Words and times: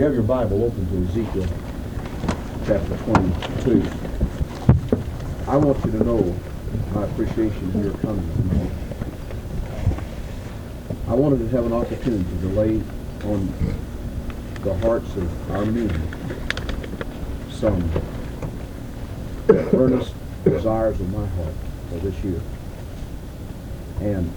You 0.00 0.06
have 0.06 0.14
your 0.14 0.22
Bible 0.22 0.64
open 0.64 0.88
to 0.88 1.10
Ezekiel 1.10 1.46
chapter 2.64 2.96
22. 2.96 3.82
I 5.46 5.56
want 5.58 5.84
you 5.84 5.90
to 5.90 6.04
know 6.04 6.34
my 6.94 7.04
appreciation 7.04 7.68
of 7.68 7.84
your 7.84 7.92
coming 7.98 8.26
tonight. 8.36 8.70
I 11.06 11.12
wanted 11.12 11.40
to 11.40 11.48
have 11.48 11.66
an 11.66 11.74
opportunity 11.74 12.24
to 12.40 12.46
lay 12.46 12.82
on 13.24 13.52
the 14.62 14.74
hearts 14.78 15.14
of 15.16 15.50
our 15.50 15.66
men 15.66 15.92
some 17.50 17.90
earnest 19.50 20.14
desires 20.44 20.98
of 20.98 21.12
my 21.12 21.26
heart 21.26 21.54
for 21.90 21.96
this 21.96 22.24
year. 22.24 22.40
And 24.00 24.32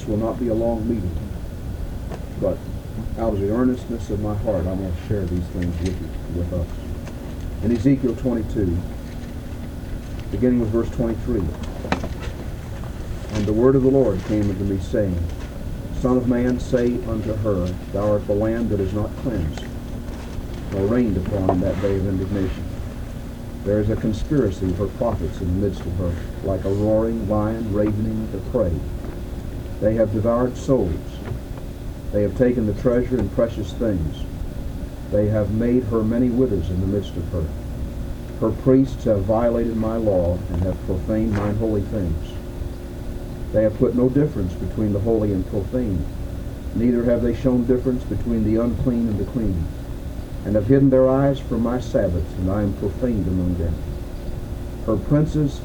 this 0.00 0.08
will 0.08 0.16
not 0.16 0.40
be 0.40 0.48
a 0.48 0.54
long 0.54 0.88
meeting, 0.88 1.14
but 2.40 2.56
out 3.18 3.34
of 3.34 3.40
the 3.40 3.50
earnestness 3.50 4.08
of 4.08 4.20
my 4.20 4.34
heart, 4.34 4.66
I 4.66 4.72
want 4.72 4.96
to 4.96 5.08
share 5.08 5.26
these 5.26 5.44
things 5.48 5.78
with 5.80 6.00
you, 6.00 6.40
with 6.40 6.52
us. 6.54 6.66
In 7.64 7.72
Ezekiel 7.72 8.16
22, 8.16 8.78
beginning 10.30 10.60
with 10.60 10.70
verse 10.70 10.88
23, 10.92 11.40
And 13.32 13.46
the 13.46 13.52
word 13.52 13.76
of 13.76 13.82
the 13.82 13.90
Lord 13.90 14.24
came 14.24 14.48
unto 14.48 14.64
me, 14.64 14.78
saying, 14.78 15.18
Son 16.00 16.16
of 16.16 16.26
man, 16.26 16.58
say 16.58 16.94
unto 17.04 17.34
her, 17.34 17.66
Thou 17.92 18.12
art 18.12 18.26
the 18.26 18.34
land 18.34 18.70
that 18.70 18.80
is 18.80 18.94
not 18.94 19.14
cleansed, 19.18 19.64
nor 20.72 20.86
rained 20.86 21.18
upon 21.18 21.50
in 21.50 21.60
that 21.60 21.78
day 21.82 21.96
of 21.96 22.06
indignation. 22.06 22.64
There 23.64 23.80
is 23.80 23.90
a 23.90 23.96
conspiracy 23.96 24.64
of 24.64 24.78
her 24.78 24.86
prophets 24.86 25.42
in 25.42 25.60
the 25.60 25.68
midst 25.68 25.82
of 25.82 25.94
her, 25.96 26.14
like 26.42 26.64
a 26.64 26.70
roaring 26.70 27.28
lion 27.28 27.74
ravening 27.74 28.32
the 28.32 28.38
prey. 28.50 28.72
They 29.80 29.94
have 29.94 30.12
devoured 30.12 30.58
souls. 30.58 30.90
They 32.12 32.22
have 32.22 32.36
taken 32.36 32.66
the 32.66 32.74
treasure 32.74 33.18
and 33.18 33.32
precious 33.32 33.72
things. 33.72 34.24
They 35.10 35.28
have 35.28 35.52
made 35.52 35.84
her 35.84 36.04
many 36.04 36.28
withers 36.28 36.68
in 36.68 36.82
the 36.82 36.86
midst 36.86 37.16
of 37.16 37.26
her. 37.30 37.46
Her 38.40 38.50
priests 38.50 39.04
have 39.04 39.22
violated 39.22 39.76
my 39.76 39.96
law 39.96 40.38
and 40.50 40.60
have 40.62 40.84
profaned 40.84 41.32
mine 41.32 41.56
holy 41.56 41.80
things. 41.80 42.32
They 43.52 43.62
have 43.62 43.78
put 43.78 43.94
no 43.94 44.10
difference 44.10 44.52
between 44.52 44.92
the 44.92 45.00
holy 45.00 45.32
and 45.32 45.48
profane. 45.48 46.04
Neither 46.74 47.04
have 47.04 47.22
they 47.22 47.34
shown 47.34 47.64
difference 47.64 48.04
between 48.04 48.44
the 48.44 48.56
unclean 48.56 49.08
and 49.08 49.18
the 49.18 49.24
clean, 49.24 49.66
and 50.44 50.54
have 50.56 50.66
hidden 50.66 50.90
their 50.90 51.08
eyes 51.08 51.40
from 51.40 51.62
my 51.62 51.80
Sabbaths, 51.80 52.36
and 52.38 52.50
I 52.50 52.62
am 52.62 52.74
profaned 52.74 53.26
among 53.26 53.56
them. 53.56 53.74
Her 54.86 54.96
princes 54.96 55.60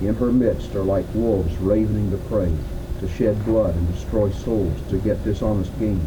in 0.00 0.16
her 0.16 0.32
midst 0.32 0.74
are 0.74 0.82
like 0.82 1.06
wolves 1.14 1.58
ravening 1.58 2.10
the 2.10 2.16
prey 2.16 2.56
to 3.04 3.14
shed 3.14 3.44
blood 3.44 3.74
and 3.74 3.92
destroy 3.92 4.30
souls, 4.30 4.80
to 4.88 4.98
get 4.98 5.22
dishonest 5.24 5.76
gain. 5.78 6.00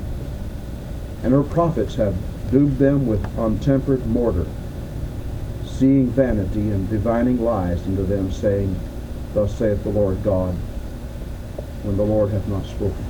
And 1.23 1.33
her 1.33 1.43
prophets 1.43 1.95
have 1.95 2.15
duped 2.51 2.79
them 2.79 3.07
with 3.07 3.23
untempered 3.37 4.05
mortar, 4.07 4.47
seeing 5.65 6.07
vanity 6.07 6.69
and 6.71 6.89
divining 6.89 7.43
lies 7.43 7.85
into 7.85 8.03
them, 8.03 8.31
saying, 8.31 8.79
Thus 9.33 9.57
saith 9.57 9.83
the 9.83 9.89
Lord 9.89 10.23
God, 10.23 10.53
when 11.83 11.97
the 11.97 12.03
Lord 12.03 12.31
hath 12.31 12.47
not 12.47 12.65
spoken. 12.65 13.05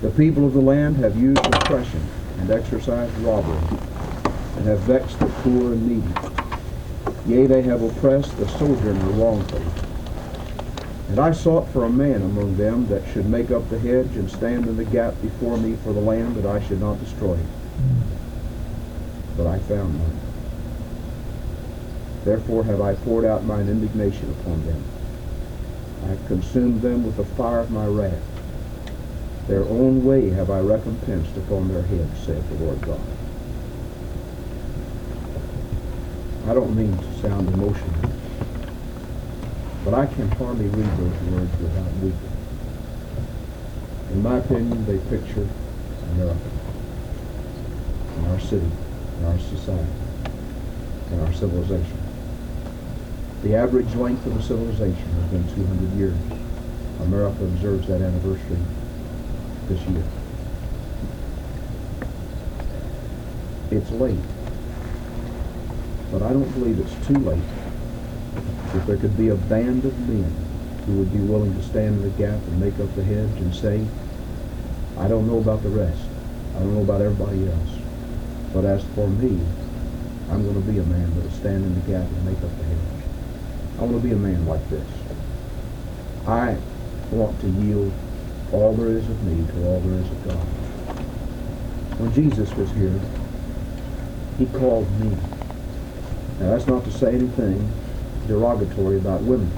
The 0.00 0.10
people 0.10 0.46
of 0.46 0.54
the 0.54 0.60
land 0.60 0.96
have 0.96 1.16
used 1.16 1.44
oppression 1.44 2.02
and 2.38 2.50
exercised 2.50 3.16
robbery, 3.18 3.78
and 4.56 4.66
have 4.66 4.80
vexed 4.80 5.18
the 5.18 5.26
poor 5.26 5.72
and 5.72 5.86
needy. 5.86 6.14
Yea, 7.26 7.46
they 7.46 7.62
have 7.62 7.82
oppressed 7.82 8.36
the 8.38 8.48
sojourner 8.48 9.04
wrongfully 9.10 9.81
and 11.12 11.20
I 11.20 11.30
sought 11.32 11.68
for 11.68 11.84
a 11.84 11.90
man 11.90 12.22
among 12.22 12.56
them 12.56 12.86
that 12.86 13.06
should 13.12 13.26
make 13.26 13.50
up 13.50 13.68
the 13.68 13.78
hedge 13.78 14.16
and 14.16 14.30
stand 14.30 14.66
in 14.66 14.78
the 14.78 14.84
gap 14.84 15.20
before 15.20 15.58
me 15.58 15.74
for 15.74 15.92
the 15.92 16.00
land 16.00 16.36
that 16.36 16.46
I 16.46 16.58
should 16.64 16.80
not 16.80 17.00
destroy. 17.00 17.38
But 19.36 19.46
I 19.46 19.58
found 19.58 19.98
none. 19.98 20.18
Therefore 22.24 22.64
have 22.64 22.80
I 22.80 22.94
poured 22.94 23.26
out 23.26 23.44
mine 23.44 23.68
indignation 23.68 24.30
upon 24.40 24.64
them. 24.64 24.82
I 26.04 26.06
have 26.06 26.26
consumed 26.28 26.80
them 26.80 27.04
with 27.04 27.18
the 27.18 27.26
fire 27.26 27.60
of 27.60 27.70
my 27.70 27.84
wrath. 27.84 28.24
Their 29.48 29.64
own 29.64 30.06
way 30.06 30.30
have 30.30 30.48
I 30.48 30.60
recompensed 30.60 31.36
upon 31.36 31.68
their 31.68 31.82
heads, 31.82 32.20
saith 32.20 32.48
the 32.48 32.64
Lord 32.64 32.80
God. 32.80 33.00
I 36.48 36.54
don't 36.54 36.74
mean 36.74 36.96
to 36.96 37.12
sound 37.20 37.48
emotional. 37.48 38.11
But 39.84 39.94
I 39.94 40.06
can 40.06 40.30
hardly 40.32 40.66
read 40.66 40.90
those 40.96 41.32
words 41.32 41.60
without 41.60 41.92
weeping. 41.94 42.30
In 44.12 44.22
my 44.22 44.38
opinion, 44.38 44.86
they 44.86 44.98
picture 45.10 45.48
America, 46.12 46.50
our 48.28 48.38
city, 48.38 48.70
our 49.24 49.38
society, 49.40 49.90
in 51.10 51.20
our 51.20 51.32
civilization. 51.32 51.98
The 53.42 53.56
average 53.56 53.92
length 53.96 54.24
of 54.26 54.36
a 54.36 54.42
civilization 54.42 55.08
has 55.08 55.30
been 55.32 55.52
200 55.52 55.98
years. 55.98 56.16
America 57.00 57.42
observes 57.42 57.88
that 57.88 58.00
anniversary 58.00 58.58
this 59.66 59.80
year. 59.88 60.04
It's 63.72 63.90
late, 63.90 64.18
but 66.12 66.22
I 66.22 66.32
don't 66.32 66.52
believe 66.52 66.78
it's 66.78 67.06
too 67.06 67.18
late 67.18 67.42
if 68.74 68.86
there 68.86 68.96
could 68.96 69.16
be 69.16 69.28
a 69.28 69.36
band 69.36 69.84
of 69.84 69.98
men 70.08 70.34
who 70.86 70.94
would 70.94 71.12
be 71.12 71.20
willing 71.20 71.54
to 71.54 71.62
stand 71.62 71.88
in 71.88 72.02
the 72.02 72.10
gap 72.10 72.40
and 72.46 72.60
make 72.60 72.78
up 72.80 72.94
the 72.94 73.04
hedge 73.04 73.38
and 73.38 73.54
say, 73.54 73.86
I 74.98 75.08
don't 75.08 75.26
know 75.26 75.38
about 75.38 75.62
the 75.62 75.68
rest. 75.68 76.02
I 76.56 76.60
don't 76.60 76.74
know 76.74 76.82
about 76.82 77.00
everybody 77.00 77.46
else. 77.46 77.70
But 78.52 78.64
as 78.64 78.82
for 78.94 79.08
me, 79.08 79.40
I'm 80.30 80.42
going 80.42 80.54
to 80.54 80.72
be 80.72 80.78
a 80.78 80.84
man 80.84 81.14
that 81.14 81.22
will 81.22 81.30
stand 81.30 81.64
in 81.64 81.74
the 81.74 81.80
gap 81.80 82.06
and 82.06 82.24
make 82.24 82.42
up 82.42 82.56
the 82.58 82.64
hedge. 82.64 82.78
I 83.78 83.82
want 83.82 83.96
to 83.96 84.08
be 84.08 84.12
a 84.12 84.16
man 84.16 84.46
like 84.46 84.68
this. 84.70 84.88
I 86.26 86.56
want 87.10 87.40
to 87.40 87.48
yield 87.48 87.92
all 88.52 88.74
there 88.74 88.90
is 88.90 89.08
of 89.08 89.22
me 89.24 89.46
to 89.52 89.66
all 89.66 89.80
there 89.80 90.00
is 90.00 90.10
of 90.10 90.24
God. 90.24 90.46
When 91.98 92.12
Jesus 92.12 92.54
was 92.56 92.70
here, 92.72 93.00
he 94.38 94.46
called 94.46 94.90
me. 94.98 95.16
Now 96.40 96.50
that's 96.50 96.66
not 96.66 96.84
to 96.84 96.90
say 96.90 97.14
anything 97.14 97.70
derogatory 98.26 98.96
about 98.96 99.20
women. 99.22 99.50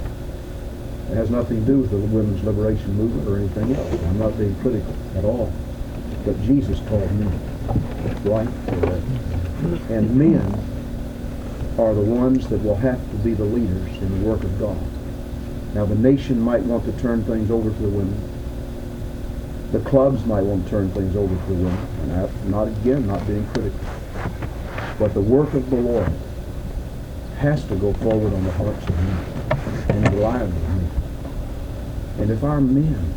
It 1.11 1.15
has 1.15 1.29
nothing 1.29 1.59
to 1.59 1.65
do 1.65 1.79
with 1.79 1.91
the 1.91 1.97
women's 1.97 2.43
liberation 2.43 2.95
movement 2.95 3.27
or 3.27 3.37
anything 3.37 3.75
else. 3.75 4.03
I'm 4.05 4.19
not 4.19 4.37
being 4.37 4.55
critical 4.61 4.95
at 5.15 5.23
all. 5.23 5.51
But 6.25 6.41
Jesus 6.41 6.79
called 6.87 7.11
men 7.13 7.39
Right? 8.25 8.47
And 9.89 10.15
men 10.15 10.41
are 11.77 11.93
the 11.93 12.01
ones 12.01 12.47
that 12.49 12.63
will 12.63 12.75
have 12.75 12.99
to 13.11 13.17
be 13.17 13.33
the 13.33 13.43
leaders 13.43 14.01
in 14.01 14.19
the 14.19 14.27
work 14.27 14.43
of 14.43 14.59
God. 14.59 14.77
Now 15.73 15.85
the 15.85 15.95
nation 15.95 16.39
might 16.39 16.61
want 16.61 16.85
to 16.85 16.91
turn 17.01 17.23
things 17.23 17.51
over 17.51 17.69
to 17.69 17.75
the 17.75 17.89
women. 17.89 18.31
The 19.71 19.79
clubs 19.79 20.25
might 20.25 20.43
want 20.43 20.63
to 20.65 20.69
turn 20.69 20.91
things 20.91 21.15
over 21.15 21.35
to 21.35 21.45
the 21.45 21.53
women. 21.53 21.87
And 22.01 22.13
I, 22.13 22.29
not 22.47 22.67
again, 22.67 23.07
not 23.07 23.25
being 23.27 23.45
critical. 23.47 23.79
But 24.97 25.13
the 25.13 25.21
work 25.21 25.53
of 25.53 25.69
the 25.69 25.75
Lord 25.75 26.11
has 27.37 27.65
to 27.67 27.75
go 27.75 27.93
forward 27.93 28.33
on 28.33 28.43
the 28.43 28.51
hearts 28.51 28.87
of 28.87 29.03
men 29.03 30.05
and 30.05 30.13
rely 30.13 30.41
on 30.41 30.51
men. 30.51 30.89
And 32.19 32.31
if 32.31 32.43
our 32.43 32.61
men 32.61 33.13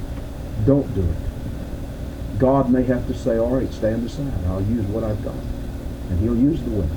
don't 0.67 0.93
do 0.95 1.03
it, 1.03 2.39
God 2.39 2.71
may 2.71 2.85
have 2.85 3.07
to 3.07 3.15
say, 3.15 3.39
all 3.39 3.57
right, 3.57 3.73
stand 3.73 4.05
aside. 4.07 4.33
I'll 4.47 4.63
use 4.63 4.85
what 4.87 5.05
I've 5.05 5.23
got. 5.25 5.35
And 6.11 6.21
he'll 6.21 6.37
use 6.37 6.63
the 6.63 6.71
women. 6.71 6.97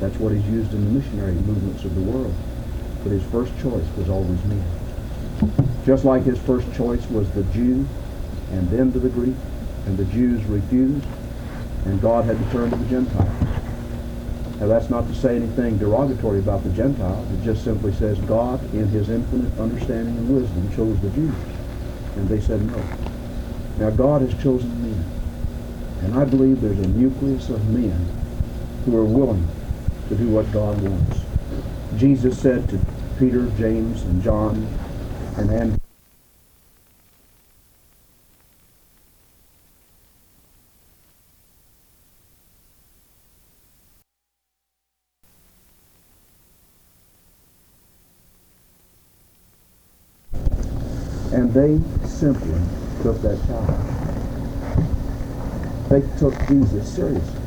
That's 0.00 0.16
what 0.18 0.32
he's 0.32 0.46
used 0.46 0.72
in 0.72 0.84
the 0.84 1.00
missionary 1.00 1.32
movements 1.32 1.84
of 1.84 1.94
the 1.94 2.00
world. 2.00 2.34
But 3.02 3.12
his 3.12 3.22
first 3.24 3.52
choice 3.60 3.86
was 3.96 4.08
always 4.08 4.42
men. 4.44 4.64
Just 5.84 6.04
like 6.04 6.24
his 6.24 6.38
first 6.38 6.72
choice 6.74 7.08
was 7.10 7.30
the 7.32 7.44
Jew 7.44 7.86
and 8.50 8.68
then 8.68 8.92
to 8.92 8.98
the 8.98 9.08
Greek, 9.08 9.36
and 9.86 9.96
the 9.96 10.04
Jews 10.06 10.44
refused, 10.44 11.06
and 11.84 12.00
God 12.00 12.24
had 12.24 12.38
to 12.38 12.50
turn 12.50 12.70
to 12.70 12.76
the 12.76 12.86
Gentiles. 12.86 13.49
Now 14.60 14.66
that's 14.66 14.90
not 14.90 15.08
to 15.08 15.14
say 15.14 15.36
anything 15.36 15.78
derogatory 15.78 16.38
about 16.38 16.62
the 16.62 16.70
Gentiles. 16.70 17.32
It 17.32 17.42
just 17.42 17.64
simply 17.64 17.94
says 17.94 18.18
God, 18.20 18.62
in 18.74 18.86
his 18.88 19.08
infinite 19.08 19.58
understanding 19.58 20.14
and 20.18 20.36
wisdom, 20.36 20.70
chose 20.76 21.00
the 21.00 21.08
Jews. 21.10 21.34
And 22.16 22.28
they 22.28 22.40
said 22.40 22.60
no. 22.66 22.82
Now 23.78 23.88
God 23.88 24.20
has 24.20 24.34
chosen 24.42 24.70
men. 24.82 25.04
And 26.02 26.14
I 26.14 26.26
believe 26.26 26.60
there's 26.60 26.78
a 26.78 26.88
nucleus 26.88 27.48
of 27.48 27.66
men 27.70 28.06
who 28.84 28.96
are 28.98 29.04
willing 29.04 29.48
to 30.08 30.14
do 30.14 30.28
what 30.28 30.50
God 30.52 30.78
wants. 30.82 31.20
Jesus 31.96 32.38
said 32.38 32.68
to 32.68 32.78
Peter, 33.18 33.50
James, 33.56 34.02
and 34.02 34.22
John, 34.22 34.66
and 35.36 35.50
Andrew, 35.50 35.76
and 51.32 51.54
they 51.78 52.08
simply 52.08 52.58
took 53.02 53.20
that 53.22 53.38
challenge. 53.46 53.86
They 55.88 56.18
took 56.18 56.34
Jesus 56.46 56.92
seriously. 56.92 57.40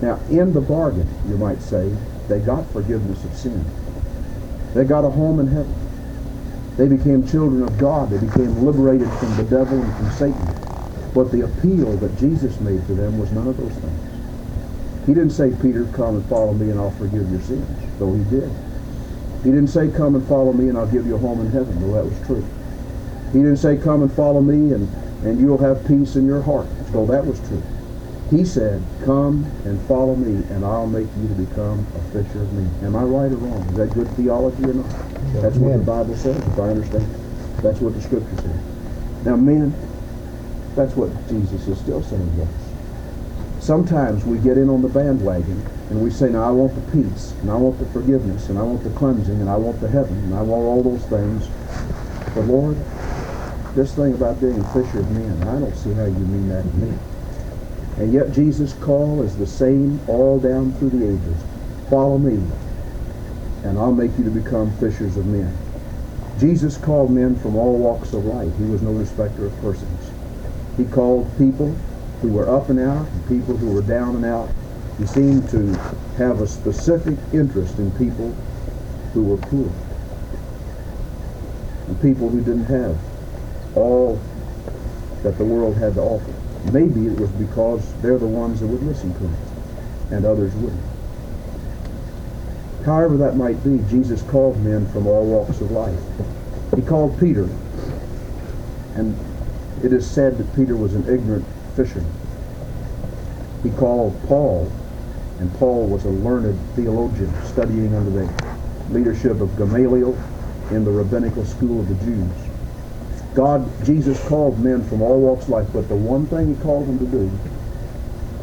Now, 0.00 0.18
in 0.30 0.52
the 0.52 0.60
bargain, 0.60 1.08
you 1.28 1.36
might 1.36 1.60
say, 1.62 1.94
they 2.28 2.40
got 2.40 2.66
forgiveness 2.68 3.24
of 3.24 3.34
sin. 3.34 3.64
They 4.74 4.84
got 4.84 5.04
a 5.04 5.10
home 5.10 5.40
in 5.40 5.46
heaven. 5.46 5.74
They 6.76 6.88
became 6.88 7.26
children 7.28 7.62
of 7.62 7.78
God. 7.78 8.10
They 8.10 8.18
became 8.18 8.64
liberated 8.64 9.10
from 9.12 9.36
the 9.36 9.44
devil 9.44 9.80
and 9.80 9.94
from 9.96 10.10
Satan. 10.12 10.48
But 11.14 11.30
the 11.30 11.42
appeal 11.42 11.96
that 11.98 12.18
Jesus 12.18 12.58
made 12.60 12.84
to 12.86 12.94
them 12.94 13.18
was 13.18 13.30
none 13.32 13.46
of 13.46 13.56
those 13.58 13.72
things. 13.72 15.06
He 15.06 15.14
didn't 15.14 15.30
say, 15.30 15.50
Peter, 15.60 15.84
come 15.92 16.16
and 16.16 16.24
follow 16.26 16.54
me 16.54 16.70
and 16.70 16.78
I'll 16.78 16.90
forgive 16.92 17.30
your 17.30 17.40
sins, 17.40 17.68
though 17.98 18.14
he 18.14 18.24
did. 18.24 18.50
He 19.44 19.50
didn't 19.50 19.68
say, 19.68 19.90
come 19.90 20.14
and 20.14 20.26
follow 20.26 20.52
me 20.52 20.68
and 20.68 20.78
I'll 20.78 20.86
give 20.86 21.06
you 21.06 21.16
a 21.16 21.18
home 21.18 21.40
in 21.40 21.50
heaven, 21.50 21.78
though 21.80 21.94
that 21.94 22.04
was 22.04 22.26
true. 22.26 22.46
He 23.32 23.38
didn't 23.38 23.56
say, 23.56 23.76
come 23.76 24.02
and 24.02 24.12
follow 24.12 24.40
me 24.40 24.72
and, 24.74 24.88
and 25.24 25.40
you'll 25.40 25.58
have 25.58 25.86
peace 25.86 26.16
in 26.16 26.26
your 26.26 26.42
heart, 26.42 26.66
though 26.92 27.06
that 27.06 27.26
was 27.26 27.40
true. 27.48 27.62
He 28.30 28.44
said, 28.44 28.82
come 29.04 29.44
and 29.64 29.80
follow 29.82 30.16
me 30.16 30.44
and 30.50 30.64
I'll 30.64 30.86
make 30.86 31.08
you 31.18 31.28
to 31.28 31.34
become 31.34 31.86
a 31.96 32.00
fisher 32.12 32.42
of 32.42 32.52
men. 32.52 32.70
Am 32.82 32.96
I 32.96 33.02
right 33.02 33.32
or 33.32 33.36
wrong? 33.36 33.62
Is 33.70 33.76
that 33.76 33.94
good 33.94 34.08
theology 34.10 34.64
or 34.64 34.74
not? 34.74 34.90
That's 35.34 35.56
what 35.56 35.78
the 35.78 35.84
Bible 35.84 36.16
says, 36.16 36.36
if 36.36 36.58
I 36.58 36.68
understand. 36.70 37.06
That's 37.62 37.80
what 37.80 37.94
the 37.94 38.02
scripture 38.02 38.36
says. 38.36 38.60
Now, 39.24 39.36
men, 39.36 39.74
that's 40.74 40.96
what 40.96 41.10
Jesus 41.28 41.68
is 41.68 41.78
still 41.78 42.02
saying 42.02 42.36
to 42.36 42.42
us. 42.42 42.48
Sometimes 43.60 44.24
we 44.24 44.38
get 44.38 44.58
in 44.58 44.68
on 44.68 44.82
the 44.82 44.88
bandwagon 44.88 45.64
and 45.90 46.02
we 46.02 46.10
say, 46.10 46.30
now 46.30 46.48
I 46.48 46.50
want 46.50 46.74
the 46.74 46.90
peace, 46.90 47.32
and 47.42 47.50
I 47.50 47.54
want 47.54 47.78
the 47.78 47.86
forgiveness, 47.86 48.48
and 48.48 48.58
I 48.58 48.62
want 48.62 48.82
the 48.82 48.90
cleansing, 48.90 49.40
and 49.40 49.50
I 49.50 49.56
want 49.56 49.78
the 49.80 49.88
heaven, 49.88 50.16
and 50.24 50.34
I 50.34 50.40
want 50.40 50.62
all 50.64 50.82
those 50.82 51.04
things. 51.04 51.48
But 52.34 52.46
Lord, 52.46 52.78
this 53.74 53.94
thing 53.94 54.14
about 54.14 54.40
being 54.40 54.58
a 54.58 54.64
fisher 54.72 55.00
of 55.00 55.10
men, 55.10 55.42
I 55.48 55.58
don't 55.60 55.74
see 55.74 55.92
how 55.94 56.04
you 56.04 56.12
mean 56.12 56.48
that 56.48 56.62
to 56.62 56.76
me. 56.76 56.98
And 57.98 58.12
yet 58.12 58.32
Jesus' 58.32 58.72
call 58.74 59.22
is 59.22 59.36
the 59.36 59.46
same 59.46 60.00
all 60.08 60.38
down 60.38 60.72
through 60.74 60.90
the 60.90 61.08
ages. 61.08 61.42
Follow 61.88 62.18
me, 62.18 62.42
and 63.64 63.78
I'll 63.78 63.92
make 63.92 64.16
you 64.18 64.24
to 64.24 64.30
become 64.30 64.70
fishers 64.76 65.16
of 65.16 65.26
men. 65.26 65.56
Jesus 66.38 66.76
called 66.76 67.10
men 67.10 67.36
from 67.36 67.56
all 67.56 67.76
walks 67.78 68.12
of 68.12 68.24
life. 68.24 68.56
He 68.58 68.64
was 68.64 68.82
no 68.82 68.92
respecter 68.92 69.46
of 69.46 69.60
persons. 69.60 70.10
He 70.76 70.84
called 70.84 71.30
people 71.36 71.74
who 72.20 72.28
were 72.28 72.48
up 72.48 72.68
and 72.70 72.80
out 72.80 73.06
and 73.06 73.28
people 73.28 73.56
who 73.56 73.72
were 73.72 73.82
down 73.82 74.16
and 74.16 74.24
out. 74.24 74.50
He 74.98 75.06
seemed 75.06 75.48
to 75.50 75.74
have 76.16 76.40
a 76.40 76.46
specific 76.46 77.18
interest 77.32 77.78
in 77.78 77.90
people 77.92 78.34
who 79.12 79.24
were 79.24 79.36
poor 79.36 79.70
and 81.88 82.00
people 82.00 82.30
who 82.30 82.40
didn't 82.40 82.64
have 82.64 82.98
all 83.74 84.20
that 85.22 85.38
the 85.38 85.44
world 85.44 85.76
had 85.76 85.94
to 85.94 86.00
offer. 86.00 86.32
Maybe 86.72 87.06
it 87.06 87.18
was 87.18 87.30
because 87.30 88.00
they're 88.02 88.18
the 88.18 88.26
ones 88.26 88.60
that 88.60 88.66
would 88.66 88.82
listen 88.82 89.12
to 89.14 89.20
him 89.20 89.36
and 90.12 90.24
others 90.24 90.54
wouldn't. 90.54 90.82
However 92.84 93.16
that 93.18 93.36
might 93.36 93.62
be, 93.64 93.78
Jesus 93.88 94.22
called 94.22 94.62
men 94.62 94.86
from 94.88 95.06
all 95.06 95.24
walks 95.24 95.60
of 95.60 95.70
life. 95.70 96.00
He 96.74 96.82
called 96.82 97.18
Peter, 97.18 97.48
and 98.94 99.16
it 99.82 99.92
is 99.92 100.08
said 100.08 100.36
that 100.38 100.54
Peter 100.56 100.76
was 100.76 100.94
an 100.94 101.02
ignorant 101.08 101.44
fisherman. 101.76 102.10
He 103.62 103.70
called 103.70 104.20
Paul, 104.26 104.70
and 105.38 105.52
Paul 105.54 105.86
was 105.86 106.04
a 106.04 106.08
learned 106.08 106.58
theologian 106.74 107.32
studying 107.44 107.94
under 107.94 108.10
the 108.10 108.54
leadership 108.90 109.40
of 109.40 109.56
Gamaliel 109.56 110.18
in 110.70 110.84
the 110.84 110.90
rabbinical 110.90 111.44
school 111.44 111.80
of 111.80 111.88
the 111.88 112.04
Jews. 112.04 112.51
God, 113.34 113.68
Jesus 113.84 114.22
called 114.28 114.58
men 114.58 114.82
from 114.84 115.00
all 115.00 115.18
walks 115.20 115.44
of 115.44 115.50
life, 115.50 115.68
but 115.72 115.88
the 115.88 115.96
one 115.96 116.26
thing 116.26 116.54
he 116.54 116.62
called 116.62 116.86
them 116.86 116.98
to 116.98 117.06
do 117.06 117.30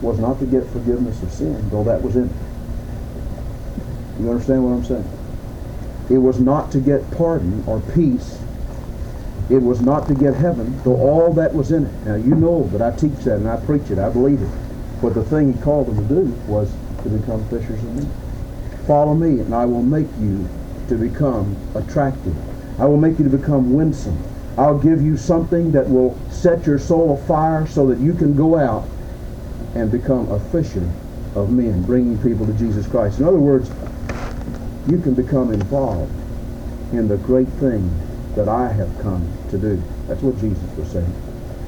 was 0.02 0.18
not 0.20 0.40
to 0.40 0.46
get 0.46 0.66
forgiveness 0.68 1.22
of 1.22 1.32
sin, 1.32 1.70
though 1.70 1.84
that 1.84 2.02
was 2.02 2.16
in 2.16 2.26
it. 2.26 2.36
You 4.20 4.32
understand 4.32 4.64
what 4.64 4.72
I'm 4.72 4.84
saying? 4.84 5.10
It 6.10 6.18
was 6.18 6.40
not 6.40 6.72
to 6.72 6.80
get 6.80 7.10
pardon 7.12 7.64
or 7.68 7.82
peace. 7.94 8.42
It 9.50 9.62
was 9.62 9.82
not 9.82 10.08
to 10.08 10.16
get 10.16 10.36
heaven, 10.36 10.82
though 10.84 10.96
all 10.96 11.34
that 11.34 11.54
was 11.54 11.72
in 11.72 11.86
it. 11.86 12.06
Now 12.06 12.16
you 12.16 12.36
know 12.36 12.64
that 12.70 12.82
I 12.82 12.96
teach 12.98 13.24
that 13.26 13.36
and 13.36 13.48
I 13.48 13.58
preach 13.58 13.92
it. 13.92 14.00
I 14.00 14.10
believe 14.10 14.42
it. 14.42 14.50
But 15.02 15.14
the 15.14 15.24
thing 15.24 15.54
he 15.54 15.60
called 15.62 15.88
them 15.88 16.08
to 16.08 16.16
do 16.26 16.32
was 16.48 16.74
to 17.04 17.10
become 17.10 17.44
fishers 17.46 17.84
of 17.84 17.96
men. 17.96 18.12
Follow 18.86 19.14
me, 19.14 19.40
and 19.40 19.54
I 19.54 19.66
will 19.66 19.84
make 19.84 20.08
you 20.20 20.50
to 20.88 20.96
become 20.96 21.56
attractive. 21.76 22.36
I 22.80 22.86
will 22.86 22.98
make 22.98 23.20
you 23.20 23.30
to 23.30 23.38
become 23.38 23.74
winsome. 23.74 24.18
I'll 24.60 24.78
give 24.78 25.02
you 25.02 25.16
something 25.16 25.72
that 25.72 25.90
will 25.90 26.20
set 26.30 26.66
your 26.66 26.80
soul 26.80 27.14
afire 27.14 27.66
so 27.66 27.88
that 27.88 28.00
you 28.00 28.14
can 28.14 28.36
go 28.36 28.58
out 28.58 28.86
and 29.74 29.90
become 29.90 30.30
a 30.30 30.38
fisher 30.38 30.86
of 31.34 31.50
men, 31.50 31.82
bringing 31.84 32.22
people 32.22 32.46
to 32.46 32.52
Jesus 32.52 32.86
Christ. 32.86 33.20
In 33.20 33.26
other 33.26 33.40
words, 33.40 33.72
you 34.86 35.00
can 35.00 35.14
become 35.14 35.54
involved 35.54 36.12
in 36.92 37.08
the 37.08 37.16
great 37.16 37.48
thing 37.48 37.90
that 38.36 38.50
I 38.50 38.70
have 38.74 39.00
come 39.02 39.32
to 39.50 39.58
do. 39.58 39.82
That's 40.10 40.22
what 40.22 40.38
Jesus 40.42 40.76
was 40.76 40.90
saying. 40.90 41.14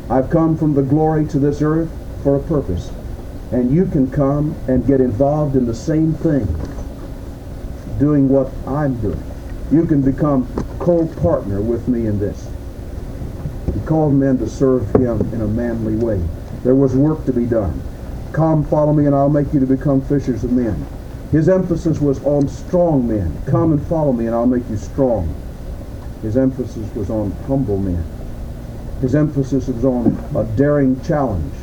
I've 0.09 0.29
come 0.29 0.57
from 0.57 0.73
the 0.73 0.83
glory 0.83 1.25
to 1.27 1.39
this 1.39 1.61
earth 1.61 1.89
for 2.23 2.35
a 2.35 2.43
purpose. 2.43 2.91
And 3.53 3.71
you 3.73 3.85
can 3.85 4.11
come 4.11 4.53
and 4.67 4.85
get 4.85 4.99
involved 4.99 5.55
in 5.55 5.65
the 5.65 5.73
same 5.73 6.13
thing, 6.13 6.45
doing 7.99 8.27
what 8.27 8.51
I'm 8.67 8.99
doing. 8.99 9.23
You 9.71 9.85
can 9.85 10.01
become 10.01 10.45
co-partner 10.77 11.61
with 11.61 11.87
me 11.87 12.05
in 12.05 12.19
this. 12.19 12.50
He 13.73 13.79
called 13.81 14.13
men 14.13 14.37
to 14.39 14.49
serve 14.49 14.93
him 14.95 15.21
in 15.33 15.41
a 15.41 15.47
manly 15.47 15.95
way. 15.95 16.21
There 16.63 16.75
was 16.75 16.95
work 16.95 17.25
to 17.25 17.33
be 17.33 17.45
done. 17.45 17.81
Come, 18.33 18.63
follow 18.63 18.93
me, 18.93 19.05
and 19.05 19.15
I'll 19.15 19.29
make 19.29 19.53
you 19.53 19.59
to 19.59 19.65
become 19.65 20.01
fishers 20.01 20.43
of 20.43 20.51
men. 20.51 20.85
His 21.31 21.47
emphasis 21.47 22.01
was 22.01 22.23
on 22.25 22.47
strong 22.47 23.07
men. 23.07 23.41
Come 23.45 23.71
and 23.71 23.81
follow 23.87 24.13
me, 24.13 24.25
and 24.25 24.35
I'll 24.35 24.45
make 24.45 24.69
you 24.69 24.77
strong. 24.77 25.33
His 26.21 26.37
emphasis 26.37 26.93
was 26.93 27.09
on 27.09 27.31
humble 27.47 27.77
men. 27.77 28.05
His 28.99 29.15
emphasis 29.15 29.67
was 29.67 29.83
on 29.83 30.17
a 30.35 30.43
daring 30.55 31.01
challenge. 31.01 31.53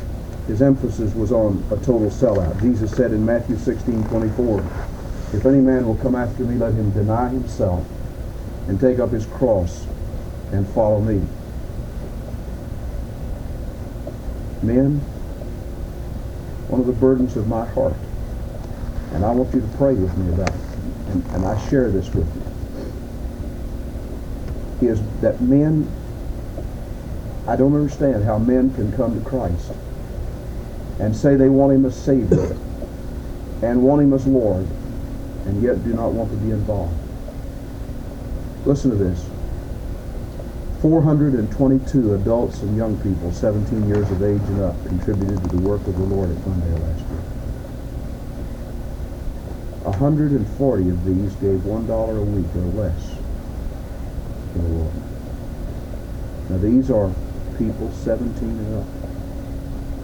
His 0.47 0.61
emphasis 0.61 1.13
was 1.13 1.31
on 1.31 1.63
a 1.71 1.77
total 1.77 2.09
sellout. 2.09 2.59
Jesus 2.59 2.91
said 2.91 3.11
in 3.11 3.25
Matthew 3.25 3.55
16, 3.55 4.03
24, 4.09 4.59
If 5.33 5.45
any 5.45 5.59
man 5.59 5.85
will 5.85 5.95
come 5.95 6.15
after 6.15 6.43
me, 6.43 6.55
let 6.55 6.73
him 6.73 6.91
deny 6.91 7.29
himself 7.29 7.87
and 8.67 8.79
take 8.79 8.99
up 8.99 9.11
his 9.11 9.25
cross 9.27 9.85
and 10.51 10.67
follow 10.67 10.99
me. 10.99 11.25
Men, 14.69 14.99
one 16.67 16.79
of 16.79 16.85
the 16.85 16.93
burdens 16.93 17.35
of 17.35 17.47
my 17.47 17.65
heart, 17.65 17.95
and 19.13 19.25
I 19.25 19.31
want 19.31 19.51
you 19.55 19.61
to 19.61 19.67
pray 19.77 19.95
with 19.95 20.15
me 20.15 20.31
about 20.31 20.49
it, 20.49 20.61
and, 21.07 21.25
and 21.31 21.45
I 21.45 21.57
share 21.69 21.89
this 21.89 22.13
with 22.13 22.27
you, 24.79 24.89
is 24.89 25.01
that 25.21 25.41
men, 25.41 25.91
I 27.47 27.55
don't 27.55 27.73
understand 27.73 28.23
how 28.25 28.37
men 28.37 28.71
can 28.75 28.91
come 28.91 29.19
to 29.19 29.27
Christ 29.27 29.71
and 30.99 31.15
say 31.15 31.35
they 31.35 31.49
want 31.49 31.73
him 31.73 31.85
as 31.85 31.95
Savior 31.95 32.55
and 33.63 33.81
want 33.81 34.03
him 34.03 34.13
as 34.13 34.27
Lord, 34.27 34.67
and 35.45 35.63
yet 35.63 35.83
do 35.83 35.93
not 35.93 36.11
want 36.11 36.29
to 36.29 36.37
be 36.37 36.51
involved. 36.51 36.95
Listen 38.65 38.91
to 38.91 38.97
this. 38.97 39.28
422 40.81 42.13
adults 42.13 42.61
and 42.61 42.77
young 42.77 42.95
people, 43.01 43.33
17 43.33 43.87
years 43.87 44.09
of 44.11 44.23
age 44.23 44.41
and 44.41 44.61
up, 44.61 44.85
contributed 44.85 45.41
to 45.43 45.49
the 45.57 45.61
work 45.61 45.85
of 45.87 45.97
the 45.97 46.03
Lord 46.03 46.31
at 46.31 46.41
Glendale 46.45 46.77
last 46.77 46.99
year. 46.99 47.19
140 49.83 50.89
of 50.89 51.05
these 51.05 51.33
gave 51.35 51.59
$1 51.59 52.17
a 52.17 52.23
week 52.23 52.55
or 52.55 52.81
less 52.81 53.17
to 54.53 54.59
the 54.59 54.67
Lord. 54.69 54.93
Now 56.49 56.57
these 56.57 56.89
are 56.89 57.11
people 57.57 57.91
17 57.91 58.49
and 58.49 58.75
up, 58.79 58.87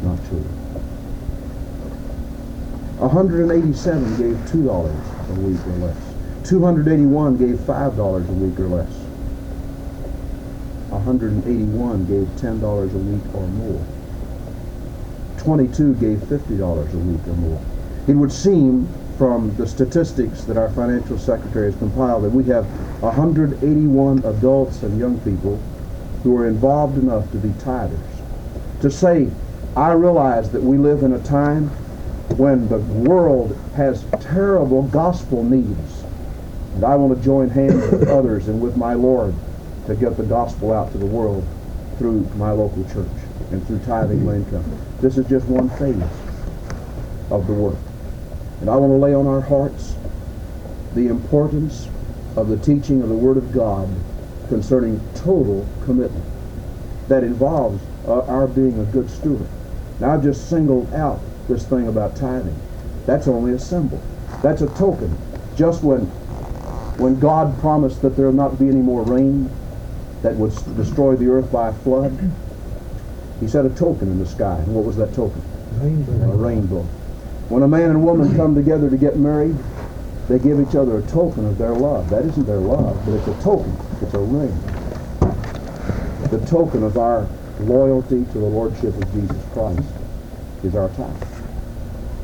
not 0.04 0.18
children. 0.28 0.56
187 2.98 4.18
gave 4.18 4.36
$2 4.50 5.30
a 5.30 5.40
week 5.40 5.68
or 5.68 5.88
less. 5.88 5.98
281 6.50 7.38
gave 7.38 7.56
$5 7.56 8.30
a 8.30 8.32
week 8.34 8.60
or 8.60 8.68
less. 8.68 9.05
181 10.96 12.06
gave 12.06 12.28
$10 12.40 12.94
a 12.94 12.98
week 12.98 13.36
or 13.36 13.48
more. 13.48 13.86
22 15.38 15.94
gave 15.96 16.18
$50 16.20 16.94
a 16.94 16.98
week 16.98 17.28
or 17.28 17.34
more. 17.34 17.62
It 18.08 18.14
would 18.14 18.32
seem 18.32 18.88
from 19.18 19.56
the 19.56 19.68
statistics 19.68 20.44
that 20.46 20.58
our 20.58 20.70
financial 20.70 21.18
secretary 21.18 21.72
has 21.72 21.80
compiled 21.80 22.24
that 22.24 22.32
we 22.32 22.44
have 22.46 22.66
181 23.02 24.20
adults 24.26 24.84
and 24.84 25.00
young 25.00 25.20
people 25.22 25.58
who 26.24 26.36
are 26.38 26.48
involved 26.48 26.98
enough 26.98 27.30
to 27.32 27.38
be 27.38 27.50
tithers. 27.50 28.00
To 28.82 28.92
say, 28.92 29.30
I 29.76 29.92
realize 29.92 30.52
that 30.52 30.62
we 30.62 30.78
live 30.78 31.04
in 31.04 31.14
a 31.14 31.24
time 31.24 31.68
when 32.38 32.68
the 32.68 32.80
world 32.80 33.58
has 33.76 34.04
terrible 34.20 34.84
gospel 34.84 35.44
needs. 35.44 36.04
And 36.74 36.84
I 36.84 36.96
want 36.96 37.18
to 37.18 37.24
join 37.24 37.50
hands 37.50 37.92
with 37.92 38.08
others 38.10 38.48
and 38.48 38.60
with 38.60 38.76
my 38.76 38.94
Lord 38.94 39.34
to 39.88 39.96
get 39.96 40.18
the 40.18 40.24
gospel 40.24 40.74
out 40.74 40.92
to 40.92 40.98
the 40.98 41.06
world. 41.06 41.46
through 41.98 42.22
my 42.36 42.52
local 42.52 42.84
church 42.86 43.08
and 43.52 43.66
through 43.68 43.80
tithing 43.80 44.26
my 44.26 44.36
income. 44.36 44.64
This 45.02 45.18
is 45.18 45.28
just 45.28 45.46
one 45.48 45.70
phase 45.72 45.96
of 47.32 47.48
the 47.48 47.54
work. 47.54 47.78
And 48.62 48.70
I 48.70 48.76
want 48.76 48.92
to 48.92 48.98
lay 48.98 49.14
on 49.14 49.28
our 49.28 49.42
hearts 49.42 49.96
the 50.94 51.08
importance 51.08 51.88
of 52.36 52.48
the 52.50 52.58
teaching 52.58 53.02
of 53.02 53.10
the 53.10 53.16
Word 53.16 53.38
of 53.38 53.52
God 53.54 53.90
concerning 54.48 55.00
total 55.16 55.68
commitment 55.86 56.26
that 57.08 57.24
involves 57.24 57.82
uh, 58.08 58.22
our 58.26 58.48
being 58.48 58.80
a 58.80 58.86
good 58.86 59.10
steward. 59.10 59.48
Now, 60.00 60.14
I've 60.14 60.24
just 60.24 60.50
singled 60.50 60.94
out 60.94 61.20
this 61.48 61.66
thing 61.66 61.88
about 61.88 62.16
tithing. 62.16 62.60
That's 63.06 63.28
only 63.28 63.54
a 63.54 63.60
symbol. 63.60 64.02
That's 64.42 64.62
a 64.62 64.68
token. 64.76 65.18
Just 65.56 65.84
when, 65.84 66.02
when 66.98 67.20
God 67.20 67.58
promised 67.60 68.02
that 68.02 68.18
there 68.18 68.26
will 68.26 68.34
not 68.34 68.60
be 68.60 68.68
any 68.68 68.82
more 68.82 69.04
rain 69.04 69.50
that 70.26 70.36
would 70.38 70.52
destroy 70.76 71.16
the 71.16 71.28
earth 71.28 71.52
by 71.52 71.70
a 71.70 71.74
flood, 71.74 72.12
he 73.40 73.48
set 73.48 73.64
a 73.64 73.70
token 73.70 74.10
in 74.10 74.18
the 74.18 74.26
sky. 74.26 74.58
And 74.58 74.74
what 74.74 74.84
was 74.84 74.98
that 74.98 75.14
token? 75.14 75.40
Rainbow. 75.80 76.32
A 76.32 76.36
rainbow. 76.36 76.82
When 77.50 77.62
a 77.62 77.68
man 77.68 77.92
and 77.92 78.04
woman 78.04 78.36
come 78.36 78.56
together 78.56 78.90
to 78.90 78.98
get 78.98 79.18
married, 79.18 79.56
they 80.28 80.40
give 80.40 80.60
each 80.60 80.74
other 80.74 80.98
a 80.98 81.02
token 81.04 81.46
of 81.46 81.60
their 81.60 81.76
love. 81.76 82.10
That 82.10 82.26
isn't 82.26 82.48
their 82.48 82.58
love, 82.58 83.00
but 83.06 83.14
it's 83.14 83.28
a 83.28 83.44
token. 83.44 83.78
It's 84.02 84.16
a 84.16 84.20
ring. 84.20 84.60
The 86.32 86.44
token 86.48 86.82
of 86.82 86.98
our 86.98 87.28
loyalty 87.60 88.26
to 88.26 88.38
the 88.40 88.48
Lordship 88.48 88.96
of 88.96 89.14
Jesus 89.14 89.38
Christ 89.54 89.88
is 90.64 90.76
our 90.76 90.90
tithe. 90.90 91.28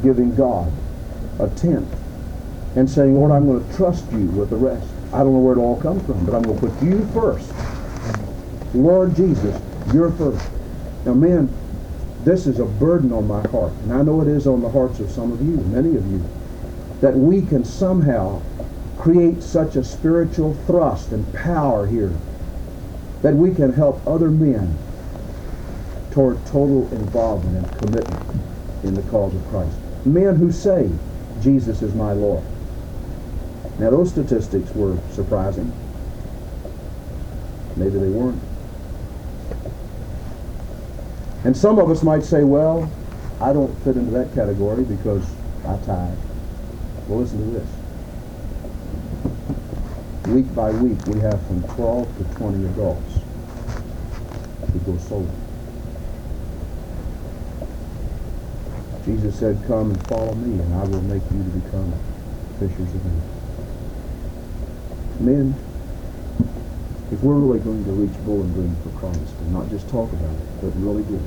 Giving 0.01 0.33
God 0.33 0.71
a 1.39 1.47
tenth 1.49 1.95
and 2.75 2.89
saying, 2.89 3.13
Lord, 3.13 3.31
I'm 3.31 3.45
going 3.45 3.63
to 3.63 3.75
trust 3.75 4.11
you 4.11 4.25
with 4.25 4.49
the 4.49 4.55
rest. 4.55 4.87
I 5.13 5.19
don't 5.19 5.33
know 5.33 5.39
where 5.39 5.55
it 5.55 5.59
all 5.59 5.79
comes 5.79 6.03
from, 6.07 6.25
but 6.25 6.33
I'm 6.33 6.41
going 6.41 6.59
to 6.59 6.67
put 6.67 6.81
you 6.81 7.05
first. 7.13 7.51
Lord 8.73 9.15
Jesus, 9.15 9.61
you're 9.93 10.11
first. 10.11 10.47
Now, 11.05 11.13
men, 11.13 11.53
this 12.23 12.47
is 12.47 12.59
a 12.59 12.65
burden 12.65 13.11
on 13.11 13.27
my 13.27 13.45
heart, 13.47 13.73
and 13.83 13.93
I 13.93 14.01
know 14.03 14.21
it 14.21 14.27
is 14.27 14.47
on 14.47 14.61
the 14.61 14.69
hearts 14.69 14.99
of 14.99 15.09
some 15.09 15.31
of 15.31 15.41
you, 15.41 15.57
many 15.57 15.95
of 15.95 16.05
you, 16.11 16.23
that 17.01 17.15
we 17.15 17.41
can 17.41 17.65
somehow 17.65 18.41
create 18.97 19.41
such 19.41 19.75
a 19.75 19.83
spiritual 19.83 20.53
thrust 20.67 21.11
and 21.11 21.33
power 21.33 21.87
here 21.87 22.13
that 23.23 23.33
we 23.33 23.53
can 23.53 23.73
help 23.73 24.05
other 24.07 24.29
men 24.29 24.77
toward 26.11 26.43
total 26.45 26.87
involvement 26.91 27.65
and 27.65 27.77
commitment 27.79 28.41
in 28.83 28.93
the 28.93 29.01
cause 29.03 29.33
of 29.33 29.47
Christ. 29.47 29.75
Men 30.05 30.35
who 30.35 30.51
say, 30.51 30.89
Jesus 31.41 31.81
is 31.81 31.93
my 31.95 32.13
Lord. 32.13 32.43
Now, 33.79 33.89
those 33.89 34.11
statistics 34.11 34.73
were 34.75 34.97
surprising. 35.11 35.71
Maybe 37.75 37.97
they 37.97 38.09
weren't. 38.09 38.41
And 41.43 41.57
some 41.57 41.79
of 41.79 41.89
us 41.89 42.03
might 42.03 42.23
say, 42.23 42.43
well, 42.43 42.91
I 43.39 43.51
don't 43.53 43.73
fit 43.83 43.97
into 43.97 44.11
that 44.11 44.33
category 44.35 44.83
because 44.83 45.25
I 45.65 45.77
tithe. 45.85 46.17
Well, 47.07 47.19
listen 47.19 47.39
to 47.39 47.59
this. 47.59 47.67
Week 50.27 50.53
by 50.53 50.69
week, 50.71 51.03
we 51.07 51.19
have 51.21 51.45
from 51.47 51.63
12 51.63 52.17
to 52.17 52.23
20 52.35 52.65
adults 52.65 53.15
who 54.71 54.79
go 54.79 54.97
sober. 54.99 55.31
Jesus 59.03 59.35
said, 59.39 59.59
come 59.65 59.89
and 59.89 60.07
follow 60.07 60.35
me, 60.35 60.59
and 60.61 60.73
I 60.75 60.83
will 60.83 61.01
make 61.01 61.23
you 61.31 61.43
to 61.43 61.49
become 61.59 61.91
fishers 62.59 62.93
of 62.93 63.03
men. 63.03 63.21
Men, 65.19 65.55
if 67.11 67.21
we're 67.21 67.35
really 67.35 67.59
going 67.59 67.83
to 67.83 67.91
reach 67.91 68.25
Bowling 68.25 68.51
Green 68.53 68.75
for 68.83 68.89
Christ, 68.97 69.35
and 69.41 69.53
not 69.53 69.69
just 69.69 69.89
talk 69.89 70.11
about 70.13 70.33
it, 70.33 70.61
but 70.61 70.71
really 70.77 71.03
do 71.03 71.15
it, 71.15 71.21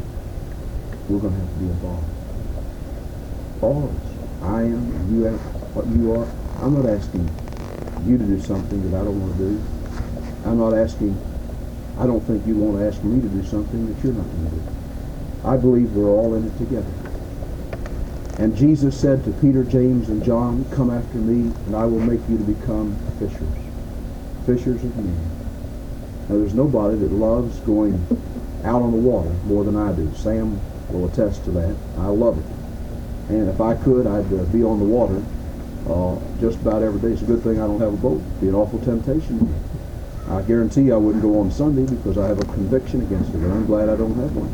we're 1.08 1.20
going 1.20 1.34
to 1.34 1.40
have 1.40 1.48
to 1.48 1.58
be 1.60 1.66
involved. 1.66 2.08
All 3.62 3.84
of 3.84 3.90
us. 3.90 4.14
I 4.42 4.62
am, 4.62 5.14
you 5.14 5.26
are, 5.26 5.32
what 5.72 5.86
you 5.86 6.12
are. 6.12 6.28
I'm 6.64 6.74
not 6.74 6.88
asking 6.90 7.28
you 8.06 8.18
to 8.18 8.24
do 8.24 8.40
something 8.40 8.90
that 8.90 9.00
I 9.00 9.04
don't 9.04 9.20
want 9.20 9.36
to 9.36 9.38
do. 9.38 9.62
I'm 10.44 10.58
not 10.58 10.74
asking, 10.74 11.16
I 11.98 12.06
don't 12.06 12.20
think 12.20 12.46
you 12.46 12.56
want 12.56 12.78
to 12.78 12.86
ask 12.86 13.02
me 13.04 13.20
to 13.20 13.28
do 13.28 13.44
something 13.44 13.86
that 13.86 14.04
you're 14.04 14.12
not 14.12 14.24
going 14.24 14.50
to 14.50 14.56
do. 14.56 14.62
I 15.44 15.56
believe 15.56 15.92
we're 15.92 16.08
all 16.08 16.34
in 16.34 16.46
it 16.46 16.56
together. 16.58 16.92
And 18.38 18.56
Jesus 18.56 18.98
said 18.98 19.24
to 19.24 19.30
Peter, 19.32 19.64
James, 19.64 20.08
and 20.08 20.24
John, 20.24 20.64
Come 20.72 20.90
after 20.90 21.18
me, 21.18 21.54
and 21.66 21.76
I 21.76 21.84
will 21.84 22.00
make 22.00 22.20
you 22.28 22.38
to 22.38 22.44
become 22.44 22.96
fishers. 23.18 23.48
Fishers 24.46 24.82
of 24.82 24.96
men. 24.96 25.43
Now, 26.28 26.38
there's 26.38 26.54
nobody 26.54 26.97
that 26.97 27.12
loves 27.12 27.59
going 27.61 27.95
out 28.64 28.81
on 28.81 28.93
the 28.93 28.99
water 28.99 29.31
more 29.45 29.64
than 29.64 29.76
I 29.76 29.93
do. 29.93 30.11
Sam 30.14 30.59
will 30.90 31.07
attest 31.07 31.45
to 31.45 31.50
that. 31.52 31.76
I 31.99 32.07
love 32.07 32.38
it. 32.38 32.45
And 33.33 33.49
if 33.49 33.61
I 33.61 33.75
could, 33.75 34.07
I'd 34.07 34.33
uh, 34.33 34.45
be 34.45 34.62
on 34.62 34.78
the 34.78 34.85
water 34.85 35.23
uh, 35.88 36.19
just 36.40 36.61
about 36.61 36.83
every 36.83 37.00
day. 37.00 37.09
It's 37.09 37.23
a 37.23 37.26
good 37.26 37.43
thing 37.43 37.61
I 37.61 37.66
don't 37.66 37.81
have 37.81 37.95
a 37.95 37.97
boat. 37.97 38.21
It'd 38.21 38.40
be 38.40 38.49
an 38.49 38.54
awful 38.54 38.78
temptation. 38.81 39.54
I 40.28 40.40
guarantee 40.43 40.90
I 40.93 40.97
wouldn't 40.97 41.23
go 41.23 41.40
on 41.40 41.50
Sunday 41.50 41.85
because 41.85 42.16
I 42.16 42.26
have 42.26 42.40
a 42.40 42.45
conviction 42.45 43.02
against 43.02 43.31
it, 43.31 43.37
and 43.37 43.52
I'm 43.52 43.66
glad 43.66 43.90
I 43.90 43.97
don't 43.97 44.14
have 44.14 44.35
one. 44.35 44.52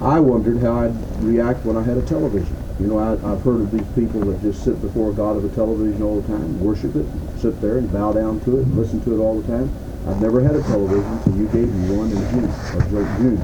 I 0.00 0.20
wondered 0.20 0.60
how 0.62 0.80
I'd 0.80 1.22
react 1.22 1.64
when 1.64 1.76
I 1.76 1.82
had 1.82 1.96
a 1.96 2.02
television. 2.02 2.54
You 2.78 2.86
know, 2.86 2.98
I, 2.98 3.12
I've 3.32 3.42
heard 3.42 3.62
of 3.62 3.70
these 3.70 3.88
people 3.94 4.20
that 4.20 4.40
just 4.42 4.62
sit 4.62 4.80
before 4.80 5.12
God 5.12 5.36
of 5.36 5.44
a 5.44 5.48
television 5.54 6.02
all 6.02 6.20
the 6.20 6.28
time, 6.28 6.60
worship 6.60 6.94
it, 6.94 7.06
sit 7.38 7.60
there 7.60 7.78
and 7.78 7.90
bow 7.92 8.12
down 8.12 8.40
to 8.40 8.58
it, 8.58 8.62
and 8.62 8.76
listen 8.76 9.02
to 9.04 9.14
it 9.14 9.18
all 9.18 9.40
the 9.40 9.48
time. 9.48 9.74
I've 10.08 10.22
never 10.22 10.40
had 10.40 10.56
a 10.56 10.62
television, 10.62 11.22
so 11.22 11.30
you 11.30 11.46
gave 11.48 11.68
me 11.72 11.94
one 11.94 12.10
in 12.10 12.16
June, 12.32 12.50
or 12.74 13.04
June. 13.18 13.40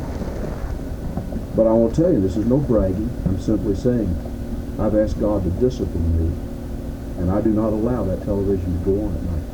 But 1.54 1.66
I 1.68 1.88
to 1.88 1.94
tell 1.94 2.10
you, 2.10 2.20
this 2.20 2.36
is 2.36 2.46
no 2.46 2.56
bragging. 2.56 3.10
I'm 3.26 3.38
simply 3.38 3.74
saying, 3.76 4.08
I've 4.78 4.96
asked 4.96 5.20
God 5.20 5.44
to 5.44 5.50
discipline 5.50 6.18
me, 6.18 6.34
and 7.20 7.30
I 7.30 7.42
do 7.42 7.50
not 7.50 7.68
allow 7.68 8.02
that 8.04 8.24
television 8.24 8.78
to 8.78 8.84
go 8.84 9.04
on 9.04 9.14
at 9.14 9.22
night. 9.22 9.44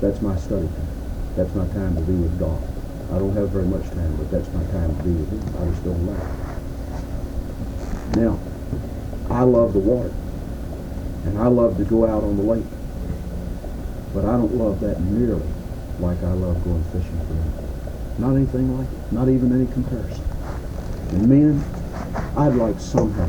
That's 0.00 0.22
my 0.22 0.36
study 0.36 0.68
time. 0.68 0.88
That's 1.36 1.54
my 1.54 1.66
time 1.68 1.96
to 1.96 2.02
be 2.02 2.14
with 2.14 2.38
God. 2.38 2.62
I 3.12 3.18
don't 3.18 3.34
have 3.34 3.50
very 3.50 3.66
much 3.66 3.84
time, 3.90 4.14
but 4.16 4.30
that's 4.30 4.48
my 4.54 4.64
time 4.72 4.96
to 4.96 5.02
be 5.02 5.10
with 5.10 5.28
Him. 5.28 5.42
I 5.60 5.66
just 5.70 5.84
don't 5.84 6.00
allow 6.08 6.22
it. 6.22 6.30
Now, 8.16 8.38
I 9.28 9.42
love 9.42 9.72
the 9.72 9.80
water, 9.80 10.14
and 11.24 11.36
I 11.36 11.48
love 11.48 11.76
to 11.78 11.84
go 11.84 12.06
out 12.06 12.22
on 12.22 12.36
the 12.36 12.42
lake, 12.44 12.64
but 14.14 14.24
I 14.24 14.32
don't 14.32 14.54
love 14.54 14.80
that 14.80 15.00
nearly 15.00 15.48
like 16.00 16.22
I 16.22 16.32
love 16.32 16.62
going 16.64 16.84
fishing 16.84 17.18
for 17.26 17.34
Him. 17.34 17.68
Not 18.18 18.36
anything 18.36 18.76
like 18.76 18.88
it. 18.88 19.12
Not 19.12 19.28
even 19.28 19.52
any 19.52 19.70
comparison. 19.72 20.24
And 21.10 21.28
men, 21.28 21.64
I'd 22.36 22.54
like 22.54 22.78
somehow 22.80 23.28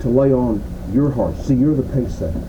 to 0.00 0.08
lay 0.08 0.32
on 0.32 0.62
your 0.92 1.10
hearts. 1.10 1.46
See, 1.46 1.54
you're 1.54 1.74
the 1.74 1.82
pace 1.94 2.14
setters. 2.18 2.42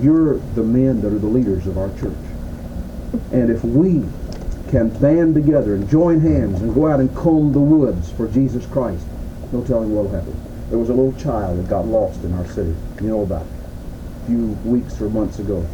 You're 0.00 0.38
the 0.54 0.62
men 0.62 1.00
that 1.02 1.12
are 1.12 1.18
the 1.18 1.26
leaders 1.26 1.66
of 1.66 1.78
our 1.78 1.88
church. 1.98 2.12
And 3.32 3.50
if 3.50 3.64
we 3.64 4.04
can 4.68 4.88
band 5.00 5.34
together 5.34 5.74
and 5.74 5.88
join 5.88 6.20
hands 6.20 6.60
and 6.60 6.74
go 6.74 6.88
out 6.88 7.00
and 7.00 7.14
comb 7.14 7.52
the 7.52 7.60
woods 7.60 8.10
for 8.10 8.26
Jesus 8.28 8.66
Christ, 8.66 9.06
no 9.52 9.62
telling 9.64 9.94
what'll 9.94 10.10
happen. 10.10 10.40
There 10.70 10.78
was 10.78 10.88
a 10.88 10.94
little 10.94 11.18
child 11.20 11.58
that 11.58 11.68
got 11.68 11.86
lost 11.86 12.24
in 12.24 12.32
our 12.34 12.46
city. 12.48 12.74
You 13.00 13.08
know 13.08 13.22
about 13.22 13.42
it. 13.42 13.52
A 14.22 14.26
few 14.26 14.46
weeks 14.64 15.00
or 15.00 15.08
months 15.08 15.38
ago. 15.38 15.64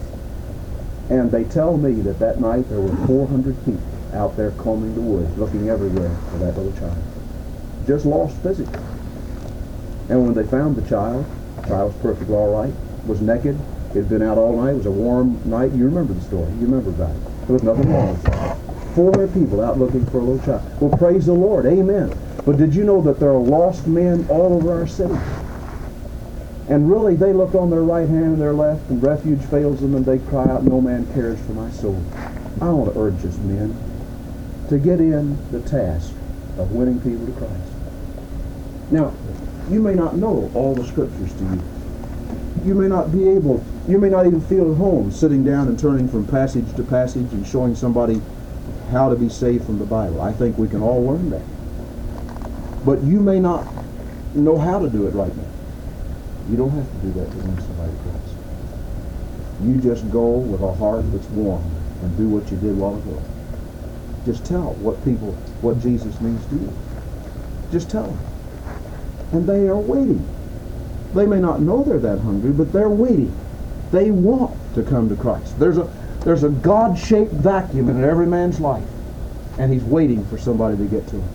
And 1.11 1.31
they 1.31 1.45
tell 1.45 1.77
me 1.77 1.93
that 2.03 2.19
that 2.21 2.41
night 2.41 2.69
there 2.69 2.81
were 2.81 2.95
400 3.07 3.65
people 3.65 3.83
out 4.15 4.37
there 4.37 4.53
combing 4.53 4.95
the 4.95 5.01
woods, 5.01 5.37
looking 5.37 5.69
everywhere 5.69 6.17
for 6.31 6.39
that 6.39 6.57
little 6.57 6.73
child. 6.79 7.03
Just 7.87 8.07
lost 8.07 8.37
physically. 8.43 8.81
And 10.09 10.25
when 10.25 10.35
they 10.35 10.45
found 10.45 10.77
the 10.77 10.89
child, 10.89 11.27
the 11.57 11.69
child 11.69 11.93
was 11.93 12.03
perfectly 12.03 12.35
all 12.35 12.53
right, 12.53 12.73
was 13.07 13.21
naked, 13.21 13.59
had 13.95 14.09
been 14.09 14.23
out 14.23 14.39
all 14.39 14.57
night, 14.57 14.71
it 14.71 14.77
was 14.77 14.87
a 14.87 14.91
warm 14.91 15.41
night. 15.49 15.73
You 15.73 15.85
remember 15.85 16.13
the 16.13 16.21
story. 16.21 16.51
You 16.55 16.67
remember 16.67 16.91
about 16.91 17.15
it. 17.15 17.47
There 17.47 17.55
was 17.55 17.63
nothing 17.65 17.93
wrong 17.93 18.11
with 18.11 18.27
it. 18.27 18.95
400 18.95 19.35
people 19.35 19.61
out 19.65 19.79
looking 19.79 20.07
for 20.07 20.19
a 20.19 20.23
little 20.23 20.45
child. 20.45 20.81
Well, 20.81 20.97
praise 20.97 21.27
the 21.27 21.33
Lord. 21.33 21.67
Amen. 21.67 22.17
But 22.45 22.57
did 22.57 22.75
you 22.75 22.85
know 22.85 23.01
that 23.03 23.19
there 23.19 23.31
are 23.31 23.39
lost 23.39 23.87
men 23.87 24.27
all 24.29 24.55
over 24.55 24.73
our 24.73 24.87
city? 24.87 25.15
And 26.71 26.89
really, 26.89 27.17
they 27.17 27.33
look 27.33 27.57
on 27.57 27.69
their 27.69 27.83
right 27.83 28.09
hand 28.09 28.25
and 28.25 28.41
their 28.41 28.53
left, 28.53 28.89
and 28.91 29.03
refuge 29.03 29.43
fails 29.47 29.81
them, 29.81 29.97
and 29.97 30.07
they 30.07 30.19
cry 30.19 30.45
out, 30.45 30.63
No 30.63 30.81
man 30.81 31.05
cares 31.13 31.41
for 31.41 31.53
my 31.53 31.69
soul. 31.73 32.01
I 32.61 32.71
want 32.71 32.95
to 32.95 33.01
urge 33.01 33.25
us, 33.25 33.37
men, 33.39 33.77
to 34.69 34.79
get 34.79 35.01
in 35.01 35.37
the 35.51 35.61
task 35.63 36.13
of 36.59 36.71
winning 36.71 37.01
people 37.01 37.27
to 37.27 37.33
Christ. 37.33 37.73
Now, 38.93 39.13
you 39.69 39.81
may 39.81 39.95
not 39.95 40.17
know 40.17 40.49
all 40.55 40.77
the 40.77 40.87
scriptures 40.87 41.33
to 41.35 41.45
you. 41.45 41.63
You 42.65 42.75
may 42.75 42.87
not 42.87 43.11
be 43.11 43.29
able, 43.29 43.65
you 43.89 43.99
may 43.99 44.09
not 44.09 44.29
even 44.29 44.41
feel 44.41 44.71
at 44.71 44.77
home 44.77 45.11
sitting 45.11 45.43
down 45.43 45.67
and 45.67 45.77
turning 45.77 46.09
from 46.09 46.25
passage 46.25 46.73
to 46.77 46.85
passage 46.85 47.33
and 47.33 47.45
showing 47.45 47.75
somebody 47.75 48.23
how 48.93 49.09
to 49.09 49.17
be 49.17 49.29
saved 49.29 49.65
from 49.65 49.81
the 49.81 49.87
Bible. 49.87 50.21
I 50.21 50.33
think 50.33 50.57
we 50.57 50.69
can 50.69 50.83
all 50.83 51.05
learn 51.05 51.31
that. 51.31 51.43
But 52.85 53.03
you 53.03 53.19
may 53.19 53.41
not 53.41 53.67
know 54.37 54.57
how 54.57 54.79
to 54.79 54.89
do 54.89 55.09
it 55.09 55.15
right 55.15 55.37
now. 55.37 55.50
You 56.49 56.57
don't 56.57 56.71
have 56.71 56.91
to 56.91 57.07
do 57.07 57.13
that 57.21 57.31
to 57.31 57.37
win 57.37 57.61
somebody 57.61 57.93
Christ. 58.03 58.35
You 59.63 59.77
just 59.77 60.11
go 60.11 60.39
with 60.39 60.63
a 60.63 60.73
heart 60.73 61.05
that's 61.13 61.27
warm 61.29 61.63
and 62.03 62.17
do 62.17 62.29
what 62.29 62.51
you 62.51 62.57
did 62.57 62.71
a 62.71 62.75
while 62.75 62.97
ago. 62.97 63.23
Just 64.25 64.45
tell 64.45 64.73
what 64.75 65.03
people, 65.05 65.33
what 65.61 65.81
Jesus 65.81 66.19
means 66.21 66.45
to 66.47 66.55
you. 66.55 66.73
Just 67.71 67.91
tell 67.91 68.07
them. 68.07 68.19
And 69.33 69.47
they 69.49 69.69
are 69.69 69.77
waiting. 69.77 70.27
They 71.15 71.27
may 71.27 71.41
not 71.41 71.61
know 71.61 71.85
they're 71.85 71.99
that 71.99 72.21
hungry, 72.21 72.53
but 72.53 72.73
they're 72.73 72.89
waiting. 72.89 73.35
They 73.91 74.11
want 74.11 74.57
to 74.75 74.83
come 74.83 75.09
to 75.09 75.17
Christ. 75.17 75.59
There's 75.59 75.79
a 75.79 75.91
there's 76.25 76.43
a 76.43 76.51
God-shaped 76.51 77.33
vacuum 77.33 77.89
in 77.89 78.05
every 78.05 78.27
man's 78.27 78.61
life, 78.61 78.87
and 79.59 79.73
he's 79.73 79.83
waiting 79.83 80.25
for 80.27 80.37
somebody 80.37 80.77
to 80.77 80.85
get 80.85 81.07
to 81.09 81.17
him. 81.17 81.29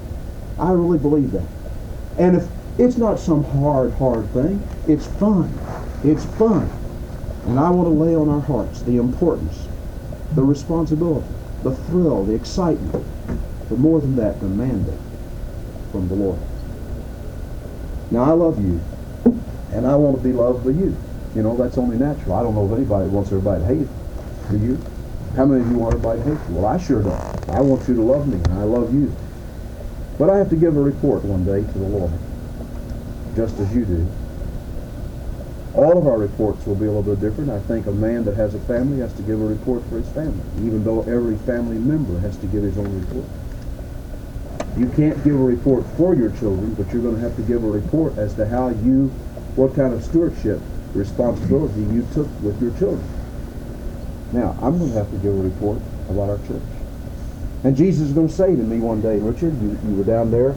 I 0.60 0.72
really 0.72 1.00
believe 1.00 1.32
that. 1.32 1.48
And 2.20 2.36
if 2.36 2.48
it's 2.77 2.98
not 2.98 3.20
some 3.20 3.44
hard, 3.44 3.94
hard 3.94 4.29
thing, 4.32 4.62
it's 4.88 5.08
fun. 5.08 5.51
It's 6.03 6.25
fun. 6.25 6.70
And 7.46 7.60
I 7.60 7.70
want 7.70 7.88
to 7.88 7.94
lay 7.94 8.15
on 8.15 8.27
our 8.29 8.41
hearts 8.41 8.82
the 8.82 8.98
importance, 8.98 9.67
the 10.34 10.44
responsibility, 10.44 11.27
the 11.63 11.75
thrill, 11.75 12.25
the 12.25 12.34
excitement, 12.34 13.05
but 13.70 13.79
more 13.79 14.01
than 14.01 14.15
that, 14.17 14.39
the 14.39 14.48
mandate 14.48 15.00
from 15.91 16.08
the 16.08 16.15
Lord. 16.15 16.39
Now, 18.12 18.24
I 18.24 18.32
love 18.32 18.63
you, 18.63 18.79
and 19.72 19.88
I 19.88 19.96
want 19.96 20.17
to 20.17 20.24
be 20.24 20.34
loved 20.34 20.65
by 20.65 20.72
you. 20.72 20.96
You 21.36 21.44
know, 21.44 21.55
that's 21.58 21.77
only 21.77 21.98
natural. 21.98 22.36
I 22.36 22.44
don't 22.44 22.55
know 22.55 22.65
if 22.65 22.77
anybody 22.77 23.10
wants 23.10 23.32
everybody 23.32 23.62
to 23.62 23.67
hate. 23.67 23.88
Do 24.51 24.58
you? 24.58 24.79
How 25.36 25.46
many 25.46 25.62
of 25.62 25.72
you 25.72 25.77
want 25.77 25.96
everybody 25.96 26.22
to 26.22 26.25
hate 26.29 26.50
you? 26.50 26.55
Well, 26.55 26.65
I 26.65 26.77
sure 26.77 27.01
don't. 27.01 27.50
I 27.50 27.62
want 27.62 27.88
you 27.88 27.96
to 27.96 28.01
love 28.01 28.27
me, 28.27 28.36
and 28.36 28.53
I 28.53 28.63
love 28.63 28.94
you. 28.94 29.13
But 30.17 30.29
I 30.29 30.38
have 30.38 30.50
to 30.50 30.55
give 30.55 30.77
a 30.77 30.82
report 30.82 31.24
one 31.24 31.46
day 31.46 31.62
to 31.62 31.79
the 31.79 31.88
Lord, 31.88 32.12
just 33.36 33.60
as 33.60 33.75
you 33.75 33.86
do. 33.86 34.08
All 35.74 35.98
of 35.98 36.08
our 36.08 36.18
reports 36.18 36.65
will 36.65 36.75
be 36.75 36.86
a 36.86 36.92
little 36.92 37.04
bit 37.04 37.20
different. 37.20 37.50
I 37.50 37.60
think 37.60 37.86
a 37.86 37.92
man 37.92 38.24
that 38.25 38.36
has 38.36 38.56
a 38.56 38.60
family 38.60 39.00
has 39.00 39.13
to 39.13 39.22
give 39.24 39.42
a 39.42 39.46
report 39.46 39.84
for 39.89 39.98
his 39.98 40.08
family, 40.10 40.44
even 40.65 40.86
though 40.86 41.01
every 41.01 41.36
family 41.39 41.77
member 41.77 42.18
has 42.22 42.38
to 42.38 42.48
give 42.48 42.63
his 42.63 42.77
own 42.77 43.01
report. 43.01 43.25
You 44.77 44.89
can't 44.89 45.22
give 45.24 45.36
a 45.36 45.44
report 45.44 45.86
for 45.98 46.15
your 46.15 46.32
children, 46.32 46.74
but 46.75 46.92
you're 46.94 47.01
going 47.01 47.15
to 47.15 47.22
have 47.22 47.36
to 47.36 47.42
give 47.42 47.63
a 47.63 47.70
report 47.70 48.18
as 48.18 48.34
to 48.36 48.48
how 48.48 48.70
you, 48.70 49.08
what 49.56 49.75
kind 49.75 49.94
of 49.94 50.04
stewardship 50.04 50.62
responsibility 50.94 51.82
you 51.94 52.08
took 52.13 52.27
with 52.42 52.62
your 52.62 52.72
children. 52.80 53.04
Now, 54.32 54.58
I'm 54.62 54.77
going 54.77 54.92
to 54.92 54.98
have 54.98 55.12
to 55.12 55.18
give 55.18 55.38
a 55.38 55.42
report 55.42 55.80
about 56.10 56.30
our 56.30 56.38
church. 56.48 56.63
And 57.63 57.75
Jesus 57.75 58.08
is 58.08 58.13
going 58.13 58.27
to 58.27 58.34
say 58.34 58.56
to 58.56 58.62
me 58.63 58.80
one 58.80 59.01
day, 59.01 59.18
Richard, 59.18 59.60
you, 59.62 59.77
you 59.88 59.96
were 59.96 60.04
down 60.04 60.32
there 60.32 60.56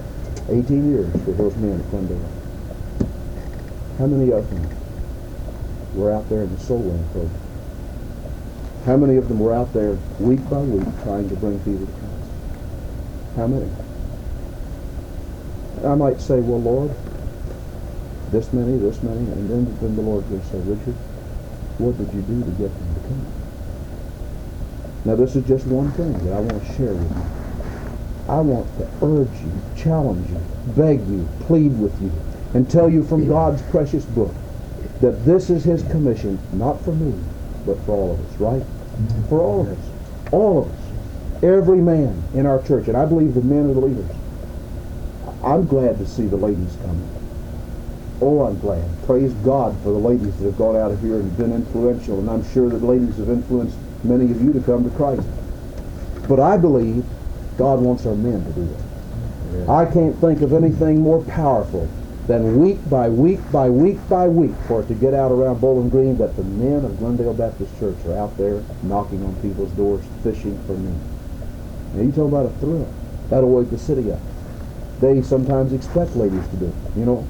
18 0.48 0.90
years 0.90 1.12
with 1.26 1.38
those 1.38 1.56
men 1.56 1.80
at. 1.80 2.37
How 3.98 4.06
many 4.06 4.30
of 4.30 4.48
them 4.48 4.68
were 5.94 6.12
out 6.12 6.28
there 6.28 6.42
in 6.42 6.54
the 6.54 6.60
soul 6.60 6.78
winning 6.78 7.04
program? 7.10 7.34
How 8.86 8.96
many 8.96 9.16
of 9.16 9.26
them 9.28 9.40
were 9.40 9.52
out 9.52 9.72
there 9.72 9.98
week 10.20 10.48
by 10.48 10.60
week 10.60 10.86
trying 11.02 11.28
to 11.28 11.34
bring 11.34 11.58
people 11.58 11.86
to 11.86 11.92
Christ? 11.92 12.30
How 13.34 13.48
many? 13.48 13.68
I 15.84 15.96
might 15.96 16.20
say, 16.20 16.38
well, 16.38 16.60
Lord, 16.60 16.94
this 18.30 18.52
many, 18.52 18.78
this 18.78 19.02
many, 19.02 19.18
and 19.18 19.50
then, 19.50 19.78
then 19.80 19.96
the 19.96 20.02
Lord 20.02 20.30
will 20.30 20.42
say, 20.42 20.58
Richard, 20.58 20.94
what 21.78 21.98
did 21.98 22.12
you 22.14 22.22
do 22.22 22.40
to 22.44 22.50
get 22.52 22.70
them 22.70 22.94
to 22.94 23.00
come? 23.00 23.26
Now, 25.06 25.16
this 25.16 25.34
is 25.34 25.44
just 25.46 25.66
one 25.66 25.90
thing 25.92 26.12
that 26.24 26.34
I 26.34 26.40
want 26.40 26.64
to 26.64 26.74
share 26.74 26.94
with 26.94 27.10
you. 27.10 27.26
I 28.28 28.40
want 28.40 28.68
to 28.78 28.88
urge 29.02 29.40
you, 29.42 29.52
challenge 29.76 30.30
you, 30.30 30.40
beg 30.76 31.04
you, 31.08 31.28
plead 31.40 31.78
with 31.80 32.00
you, 32.00 32.12
and 32.54 32.68
tell 32.70 32.88
you 32.88 33.02
from 33.02 33.28
God's 33.28 33.62
precious 33.62 34.04
book 34.04 34.34
that 35.00 35.24
this 35.24 35.50
is 35.50 35.64
His 35.64 35.82
commission, 35.84 36.38
not 36.52 36.80
for 36.82 36.92
me, 36.92 37.14
but 37.66 37.78
for 37.80 37.92
all 37.92 38.12
of 38.14 38.26
us, 38.26 38.40
right? 38.40 38.62
For 39.28 39.40
all 39.40 39.62
of 39.62 39.68
us. 39.68 40.32
All 40.32 40.62
of 40.62 40.70
us. 40.70 41.42
Every 41.42 41.78
man 41.78 42.22
in 42.34 42.46
our 42.46 42.62
church, 42.62 42.88
and 42.88 42.96
I 42.96 43.04
believe 43.04 43.34
the 43.34 43.42
men 43.42 43.70
are 43.70 43.74
the 43.74 43.80
leaders. 43.80 44.10
I'm 45.44 45.66
glad 45.66 45.98
to 45.98 46.06
see 46.06 46.26
the 46.26 46.36
ladies 46.36 46.76
coming. 46.82 47.08
Oh, 48.20 48.42
I'm 48.42 48.58
glad. 48.58 48.84
Praise 49.04 49.32
God 49.44 49.76
for 49.82 49.92
the 49.92 49.98
ladies 49.98 50.36
that 50.38 50.46
have 50.46 50.58
gone 50.58 50.74
out 50.74 50.90
of 50.90 51.00
here 51.00 51.20
and 51.20 51.36
been 51.36 51.52
influential, 51.52 52.18
and 52.18 52.28
I'm 52.28 52.44
sure 52.52 52.68
that 52.68 52.82
ladies 52.82 53.18
have 53.18 53.28
influenced 53.28 53.76
many 54.02 54.30
of 54.32 54.42
you 54.42 54.52
to 54.52 54.60
come 54.60 54.82
to 54.82 54.90
Christ. 54.96 55.26
But 56.28 56.40
I 56.40 56.56
believe 56.56 57.04
God 57.56 57.80
wants 57.80 58.04
our 58.06 58.16
men 58.16 58.44
to 58.44 58.50
do 58.52 58.62
it. 58.62 59.68
I 59.68 59.84
can't 59.86 60.16
think 60.16 60.42
of 60.42 60.52
anything 60.52 61.00
more 61.00 61.22
powerful 61.24 61.88
than 62.28 62.60
week 62.60 62.78
by 62.90 63.08
week 63.08 63.40
by 63.50 63.70
week 63.70 63.98
by 64.06 64.28
week 64.28 64.54
for 64.66 64.82
it 64.82 64.86
to 64.86 64.94
get 64.94 65.14
out 65.14 65.32
around 65.32 65.62
Bowling 65.62 65.88
Green 65.88 66.18
that 66.18 66.36
the 66.36 66.44
men 66.44 66.84
of 66.84 66.98
Glendale 66.98 67.32
Baptist 67.32 67.76
Church 67.80 67.96
are 68.04 68.18
out 68.18 68.36
there 68.36 68.62
knocking 68.82 69.24
on 69.24 69.34
people's 69.40 69.72
doors, 69.72 70.04
fishing 70.22 70.56
for 70.66 70.74
men. 70.74 71.00
Now 71.94 72.02
you 72.02 72.12
talk 72.12 72.28
about 72.28 72.44
a 72.44 72.50
thrill. 72.60 72.86
That'll 73.30 73.50
wake 73.50 73.70
the 73.70 73.78
city 73.78 74.12
up. 74.12 74.20
They 75.00 75.22
sometimes 75.22 75.72
expect 75.72 76.16
ladies 76.16 76.46
to 76.48 76.56
do 76.56 76.66
it. 76.66 76.74
You 76.98 77.06
know, 77.06 77.26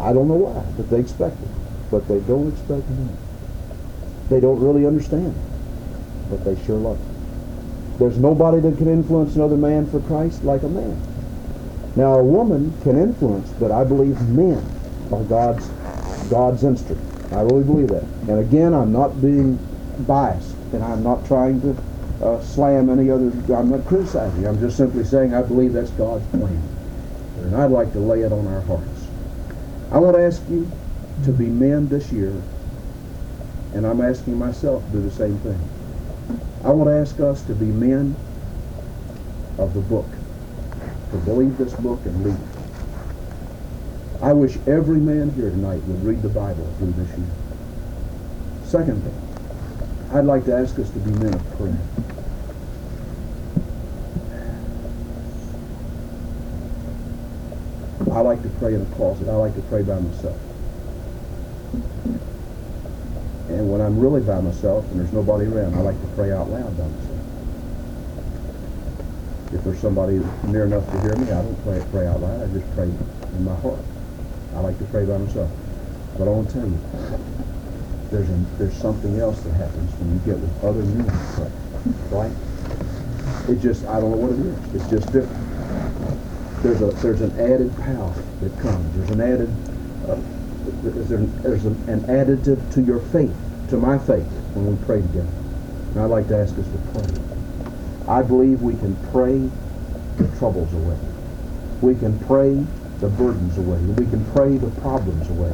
I 0.00 0.12
don't 0.12 0.26
know 0.26 0.34
why, 0.34 0.64
but 0.76 0.90
they 0.90 0.98
expect 0.98 1.40
it. 1.40 1.48
But 1.92 2.08
they 2.08 2.18
don't 2.20 2.52
expect 2.52 2.88
men. 2.88 3.16
They 4.30 4.40
don't 4.40 4.58
really 4.58 4.84
understand, 4.84 5.34
but 6.28 6.44
they 6.44 6.60
sure 6.64 6.76
love 6.76 6.98
it. 6.98 7.98
There's 8.00 8.18
nobody 8.18 8.58
that 8.60 8.78
can 8.78 8.88
influence 8.88 9.36
another 9.36 9.56
man 9.56 9.86
for 9.86 10.00
Christ 10.00 10.42
like 10.42 10.64
a 10.64 10.68
man. 10.68 11.00
Now, 11.96 12.18
a 12.18 12.24
woman 12.24 12.72
can 12.82 12.96
influence, 12.96 13.50
but 13.58 13.72
I 13.72 13.82
believe 13.84 14.20
men 14.28 14.64
are 15.12 15.24
God's 15.24 15.68
God's 16.30 16.62
instrument. 16.62 17.06
I 17.32 17.40
really 17.42 17.64
believe 17.64 17.88
that. 17.88 18.04
And 18.28 18.38
again, 18.38 18.72
I'm 18.74 18.92
not 18.92 19.20
being 19.20 19.56
biased, 20.06 20.54
and 20.72 20.84
I'm 20.84 21.02
not 21.02 21.26
trying 21.26 21.60
to 21.62 21.76
uh, 22.24 22.40
slam 22.42 22.90
any 22.90 23.10
other. 23.10 23.32
I'm 23.52 23.70
not 23.70 23.84
criticizing. 23.86 24.46
I'm 24.46 24.60
just 24.60 24.76
simply 24.76 25.04
saying 25.04 25.34
I 25.34 25.42
believe 25.42 25.72
that's 25.72 25.90
God's 25.90 26.26
plan, 26.28 26.62
and 27.38 27.56
I'd 27.56 27.72
like 27.72 27.92
to 27.92 27.98
lay 27.98 28.22
it 28.22 28.32
on 28.32 28.46
our 28.46 28.60
hearts. 28.62 29.08
I 29.90 29.98
want 29.98 30.16
to 30.16 30.22
ask 30.22 30.42
you 30.48 30.70
to 31.24 31.32
be 31.32 31.46
men 31.46 31.88
this 31.88 32.12
year, 32.12 32.40
and 33.74 33.84
I'm 33.84 34.00
asking 34.00 34.38
myself 34.38 34.86
to 34.86 34.92
do 34.92 35.02
the 35.02 35.10
same 35.10 35.36
thing. 35.38 35.58
I 36.62 36.70
want 36.70 36.88
to 36.88 36.94
ask 36.94 37.18
us 37.18 37.42
to 37.46 37.54
be 37.54 37.66
men 37.66 38.14
of 39.58 39.74
the 39.74 39.80
book 39.80 40.06
to 41.10 41.16
believe 41.18 41.56
this 41.58 41.74
book 41.74 42.00
and 42.04 42.26
it. 42.26 42.36
I 44.22 44.32
wish 44.32 44.58
every 44.66 44.98
man 44.98 45.30
here 45.30 45.50
tonight 45.50 45.82
would 45.84 46.04
read 46.04 46.22
the 46.22 46.28
Bible 46.28 46.70
through 46.78 46.92
this 46.92 47.18
year. 47.18 47.26
Second 48.64 49.02
thing, 49.02 50.16
I'd 50.16 50.24
like 50.24 50.44
to 50.44 50.54
ask 50.54 50.78
us 50.78 50.90
to 50.90 50.98
be 50.98 51.10
men 51.12 51.34
of 51.34 51.56
prayer. 51.56 51.78
I 58.12 58.20
like 58.20 58.42
to 58.42 58.48
pray 58.58 58.74
in 58.74 58.82
a 58.82 58.86
closet. 58.96 59.28
I 59.28 59.34
like 59.34 59.54
to 59.54 59.62
pray 59.62 59.82
by 59.82 59.98
myself. 60.00 60.38
And 63.48 63.70
when 63.70 63.80
I'm 63.80 63.98
really 63.98 64.20
by 64.20 64.40
myself 64.40 64.84
and 64.90 65.00
there's 65.00 65.12
nobody 65.12 65.46
around, 65.46 65.74
I 65.74 65.80
like 65.80 66.00
to 66.00 66.06
pray 66.08 66.32
out 66.32 66.50
loud 66.50 66.76
by 66.76 66.84
myself. 66.84 67.09
If 69.52 69.64
there's 69.64 69.80
somebody 69.80 70.20
near 70.44 70.64
enough 70.64 70.86
to 70.90 71.00
hear 71.00 71.16
me, 71.16 71.30
I 71.32 71.42
don't 71.42 71.62
pray, 71.64 71.84
pray 71.90 72.06
out 72.06 72.20
loud. 72.20 72.42
I 72.42 72.52
just 72.52 72.72
pray 72.74 72.84
in 72.84 73.44
my 73.44 73.54
heart. 73.56 73.80
I 74.54 74.60
like 74.60 74.78
to 74.78 74.84
pray 74.84 75.04
by 75.04 75.18
myself. 75.18 75.50
But 76.16 76.28
I 76.28 76.30
want 76.30 76.48
to 76.50 76.54
tell 76.54 76.68
you, 76.68 76.78
there's 78.10 78.28
a, 78.28 78.34
there's 78.58 78.76
something 78.76 79.18
else 79.18 79.40
that 79.42 79.52
happens 79.52 79.90
when 79.98 80.12
you 80.12 80.18
get 80.20 80.38
with 80.38 80.64
other 80.64 80.82
men 80.82 81.06
pray. 81.34 81.50
Right? 82.10 82.32
It 83.48 83.60
just, 83.60 83.84
I 83.86 84.00
don't 84.00 84.10
know 84.10 84.16
what 84.16 84.32
it 84.32 84.40
is. 84.40 84.74
It's 84.74 84.90
just 84.90 85.12
different. 85.12 85.46
There's 86.62 86.82
a 86.82 86.90
there's 87.00 87.22
an 87.22 87.32
added 87.40 87.74
power 87.78 88.12
that 88.40 88.60
comes. 88.60 88.96
There's 88.96 89.10
an 89.10 89.20
added 89.20 89.50
uh, 90.06 90.20
there's, 90.82 91.08
there's 91.42 91.64
an, 91.64 91.74
an 91.88 92.00
additive 92.02 92.72
to 92.74 92.82
your 92.82 92.98
faith, 92.98 93.34
to 93.70 93.76
my 93.76 93.98
faith, 93.98 94.26
when 94.54 94.76
we 94.76 94.84
pray 94.84 95.00
together. 95.00 95.28
And 95.92 96.00
I'd 96.00 96.10
like 96.10 96.28
to 96.28 96.36
ask 96.36 96.56
us 96.58 96.66
to 96.66 96.78
pray. 96.92 97.39
I 98.10 98.22
believe 98.22 98.60
we 98.60 98.74
can 98.74 98.96
pray 99.12 99.48
the 100.16 100.36
troubles 100.38 100.74
away. 100.74 100.98
We 101.80 101.94
can 101.94 102.18
pray 102.26 102.54
the 102.98 103.08
burdens 103.08 103.56
away. 103.56 103.78
We 103.78 104.04
can 104.10 104.24
pray 104.32 104.56
the 104.56 104.68
problems 104.80 105.30
away. 105.30 105.52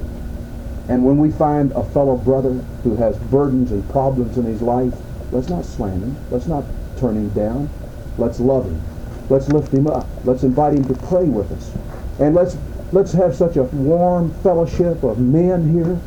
And 0.88 1.04
when 1.04 1.18
we 1.18 1.30
find 1.30 1.70
a 1.72 1.84
fellow 1.84 2.16
brother 2.16 2.54
who 2.82 2.96
has 2.96 3.18
burdens 3.30 3.72
and 3.72 3.86
problems 3.90 4.38
in 4.38 4.44
his 4.44 4.62
life, 4.62 4.94
let's 5.32 5.50
not 5.50 5.66
slam 5.66 6.00
him. 6.00 6.16
Let's 6.30 6.46
not 6.46 6.64
turn 6.96 7.16
him 7.16 7.28
down. 7.30 7.68
Let's 8.16 8.40
love 8.40 8.64
him. 8.64 8.80
Let's 9.28 9.48
lift 9.50 9.70
him 9.70 9.86
up. 9.86 10.06
Let's 10.24 10.42
invite 10.42 10.72
him 10.72 10.84
to 10.86 10.94
pray 11.08 11.24
with 11.24 11.52
us. 11.52 11.72
And 12.18 12.34
let's 12.34 12.56
let's 12.90 13.12
have 13.12 13.36
such 13.36 13.56
a 13.56 13.64
warm 13.64 14.32
fellowship 14.42 15.02
of 15.02 15.18
men 15.18 15.74
here 15.74 16.00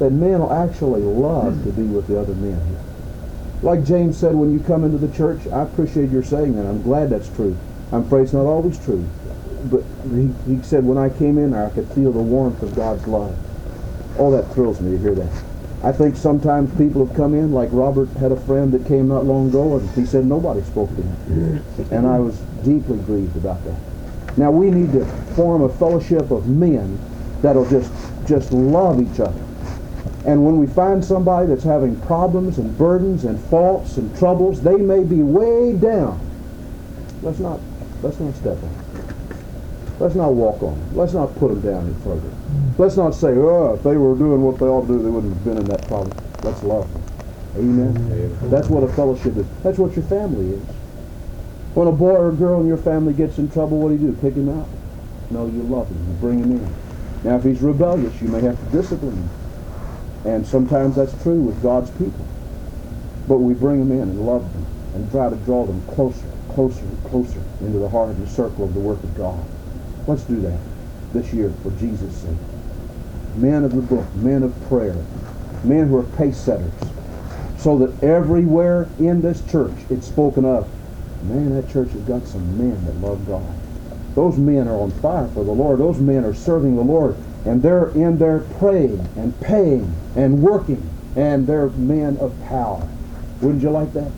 that 0.00 0.10
men 0.10 0.40
will 0.40 0.52
actually 0.52 1.02
love 1.02 1.62
to 1.62 1.70
be 1.70 1.82
with 1.82 2.08
the 2.08 2.18
other 2.18 2.34
men 2.34 2.58
here. 2.66 2.91
Like 3.62 3.84
James 3.84 4.18
said, 4.18 4.34
when 4.34 4.52
you 4.52 4.58
come 4.60 4.84
into 4.84 4.98
the 4.98 5.14
church, 5.14 5.46
I 5.46 5.62
appreciate 5.62 6.10
your 6.10 6.24
saying 6.24 6.56
that. 6.56 6.66
I'm 6.66 6.82
glad 6.82 7.10
that's 7.10 7.28
true. 7.28 7.56
I'm 7.92 8.04
afraid 8.04 8.22
it's 8.22 8.32
not 8.32 8.46
always 8.46 8.82
true. 8.84 9.08
But 9.64 9.84
he, 10.10 10.32
he 10.46 10.62
said, 10.62 10.84
when 10.84 10.98
I 10.98 11.08
came 11.08 11.38
in 11.38 11.54
I 11.54 11.70
could 11.70 11.86
feel 11.92 12.10
the 12.10 12.20
warmth 12.20 12.62
of 12.62 12.74
God's 12.74 13.06
love. 13.06 13.36
Oh, 14.18 14.30
that 14.32 14.52
thrills 14.52 14.80
me 14.80 14.96
to 14.96 14.98
hear 14.98 15.14
that. 15.14 15.44
I 15.84 15.92
think 15.92 16.16
sometimes 16.16 16.76
people 16.76 17.06
have 17.06 17.16
come 17.16 17.34
in, 17.34 17.52
like 17.52 17.68
Robert 17.72 18.08
had 18.10 18.30
a 18.30 18.36
friend 18.36 18.72
that 18.72 18.86
came 18.86 19.08
not 19.08 19.24
long 19.24 19.48
ago, 19.48 19.78
and 19.78 19.90
he 19.90 20.06
said 20.06 20.24
nobody 20.24 20.62
spoke 20.62 20.94
to 20.96 21.02
him. 21.02 21.64
And 21.90 22.06
I 22.06 22.18
was 22.18 22.38
deeply 22.64 22.98
grieved 22.98 23.36
about 23.36 23.64
that. 23.64 23.78
Now 24.36 24.50
we 24.50 24.70
need 24.70 24.92
to 24.92 25.04
form 25.34 25.62
a 25.62 25.68
fellowship 25.68 26.30
of 26.30 26.48
men 26.48 26.98
that'll 27.42 27.68
just 27.68 27.92
just 28.26 28.52
love 28.52 29.00
each 29.00 29.18
other. 29.18 29.40
And 30.24 30.44
when 30.44 30.58
we 30.58 30.66
find 30.68 31.04
somebody 31.04 31.48
that's 31.48 31.64
having 31.64 32.00
problems 32.02 32.58
and 32.58 32.76
burdens 32.78 33.24
and 33.24 33.40
faults 33.46 33.96
and 33.96 34.16
troubles, 34.18 34.62
they 34.62 34.76
may 34.76 35.02
be 35.02 35.22
way 35.22 35.74
down. 35.76 36.20
Let's 37.22 37.40
not 37.40 37.60
let's 38.02 38.20
not 38.20 38.34
step 38.34 38.56
on. 38.56 38.60
them. 38.60 38.92
Let's 39.98 40.14
not 40.14 40.34
walk 40.34 40.62
on 40.62 40.78
them. 40.78 40.96
Let's 40.96 41.12
not 41.12 41.34
put 41.36 41.48
them 41.48 41.60
down 41.60 41.86
any 41.86 41.94
further. 42.02 42.30
Let's 42.78 42.96
not 42.96 43.14
say, 43.14 43.28
oh, 43.28 43.74
if 43.74 43.82
they 43.82 43.96
were 43.96 44.16
doing 44.16 44.42
what 44.42 44.58
they 44.58 44.66
ought 44.66 44.82
to 44.82 44.86
do, 44.88 45.02
they 45.02 45.10
wouldn't 45.10 45.34
have 45.34 45.44
been 45.44 45.58
in 45.58 45.64
that 45.66 45.86
problem. 45.86 46.16
Let's 46.42 46.62
love 46.62 46.92
them. 46.92 47.02
Amen. 47.56 48.50
That's 48.50 48.68
what 48.68 48.82
a 48.82 48.88
fellowship 48.88 49.36
is. 49.36 49.46
That's 49.62 49.78
what 49.78 49.94
your 49.94 50.04
family 50.06 50.56
is. 50.56 50.62
When 51.74 51.86
a 51.86 51.92
boy 51.92 52.12
or 52.12 52.30
a 52.30 52.32
girl 52.32 52.60
in 52.60 52.66
your 52.66 52.78
family 52.78 53.12
gets 53.12 53.38
in 53.38 53.50
trouble, 53.50 53.78
what 53.78 53.88
do 53.88 53.94
you 53.94 54.12
do? 54.12 54.20
Pick 54.20 54.34
him 54.34 54.48
out? 54.48 54.68
No, 55.30 55.46
you 55.46 55.62
love 55.62 55.88
him. 55.88 55.98
You 56.08 56.14
bring 56.14 56.38
him 56.38 56.52
in. 56.52 56.74
Now, 57.24 57.36
if 57.36 57.44
he's 57.44 57.60
rebellious, 57.60 58.20
you 58.20 58.28
may 58.28 58.40
have 58.40 58.58
to 58.58 58.76
discipline 58.76 59.16
him. 59.16 59.30
And 60.24 60.46
sometimes 60.46 60.96
that's 60.96 61.20
true 61.22 61.40
with 61.40 61.62
God's 61.62 61.90
people. 61.90 62.26
But 63.28 63.38
we 63.38 63.54
bring 63.54 63.80
them 63.80 63.92
in 63.92 64.08
and 64.08 64.26
love 64.26 64.52
them 64.52 64.66
and 64.94 65.10
try 65.10 65.30
to 65.30 65.36
draw 65.36 65.64
them 65.66 65.82
closer, 65.88 66.26
closer, 66.50 66.80
and 66.80 67.04
closer 67.04 67.40
into 67.60 67.78
the 67.78 67.88
heart 67.88 68.10
and 68.16 68.28
circle 68.28 68.64
of 68.64 68.74
the 68.74 68.80
work 68.80 69.02
of 69.02 69.16
God. 69.16 69.44
Let's 70.06 70.24
do 70.24 70.40
that 70.40 70.58
this 71.12 71.32
year 71.32 71.52
for 71.62 71.70
Jesus' 71.72 72.16
sake. 72.16 72.36
Men 73.36 73.64
of 73.64 73.74
the 73.74 73.82
book, 73.82 74.14
men 74.14 74.42
of 74.42 74.68
prayer, 74.68 74.96
men 75.64 75.88
who 75.88 75.96
are 75.96 76.02
pace 76.02 76.38
setters, 76.38 76.72
so 77.58 77.78
that 77.78 78.02
everywhere 78.02 78.88
in 78.98 79.22
this 79.22 79.48
church 79.50 79.74
it's 79.88 80.06
spoken 80.06 80.44
of. 80.44 80.68
Man, 81.22 81.54
that 81.54 81.70
church 81.70 81.92
has 81.92 82.02
got 82.02 82.26
some 82.26 82.58
men 82.58 82.84
that 82.84 82.96
love 82.96 83.24
God. 83.26 83.54
Those 84.14 84.36
men 84.36 84.66
are 84.66 84.76
on 84.76 84.90
fire 84.90 85.28
for 85.28 85.44
the 85.44 85.52
Lord. 85.52 85.78
Those 85.78 85.98
men 86.00 86.24
are 86.24 86.34
serving 86.34 86.74
the 86.74 86.82
Lord. 86.82 87.16
And 87.44 87.62
they're 87.62 87.88
in 87.88 88.18
there 88.18 88.40
praying 88.58 89.08
and 89.16 89.38
paying 89.40 89.94
and 90.16 90.42
working. 90.42 90.88
And 91.16 91.46
they're 91.46 91.68
men 91.70 92.16
of 92.18 92.34
power. 92.44 92.88
Wouldn't 93.40 93.62
you 93.62 93.70
like 93.70 93.92
that? 93.94 94.10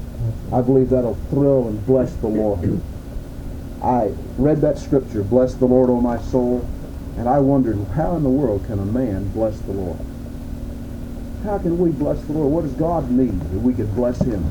I 0.53 0.61
believe 0.61 0.91
that'll 0.91 1.15
thrill 1.31 1.69
and 1.69 1.85
bless 1.87 2.15
the 2.17 2.29
Lord. 2.29 2.81
I 3.83 4.13
read 4.39 4.61
that 4.61 4.79
scripture, 4.79 5.23
bless 5.23 5.55
the 5.55 5.67
Lord, 5.67 5.91
O 5.91 6.01
my 6.01 6.19
soul, 6.19 6.67
and 7.17 7.29
I 7.29 7.39
wondered, 7.39 7.77
how 7.95 8.17
in 8.17 8.23
the 8.23 8.31
world 8.31 8.65
can 8.67 8.79
a 8.79 8.85
man 8.85 9.29
bless 9.31 9.59
the 9.61 9.73
Lord? 9.73 9.99
How 11.45 11.59
can 11.59 11.79
we 11.79 11.91
bless 11.91 12.23
the 12.25 12.33
Lord? 12.33 12.53
What 12.53 12.63
does 12.63 12.73
God 12.73 13.11
need 13.11 13.39
that 13.39 13.59
we 13.59 13.75
could 13.75 13.95
bless 13.95 14.21
him? 14.21 14.51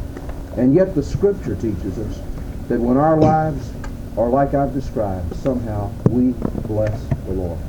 And 0.56 0.76
yet 0.76 0.94
the 0.94 1.02
scripture 1.02 1.56
teaches 1.56 1.98
us 1.98 2.22
that 2.68 2.80
when 2.80 2.98
our 2.98 3.20
lives 3.20 3.72
are 4.18 4.30
like 4.30 4.54
I've 4.54 4.74
described, 4.74 5.36
somehow 5.38 5.92
we 6.10 6.34
bless 6.68 7.04
the 7.26 7.34
Lord. 7.34 7.60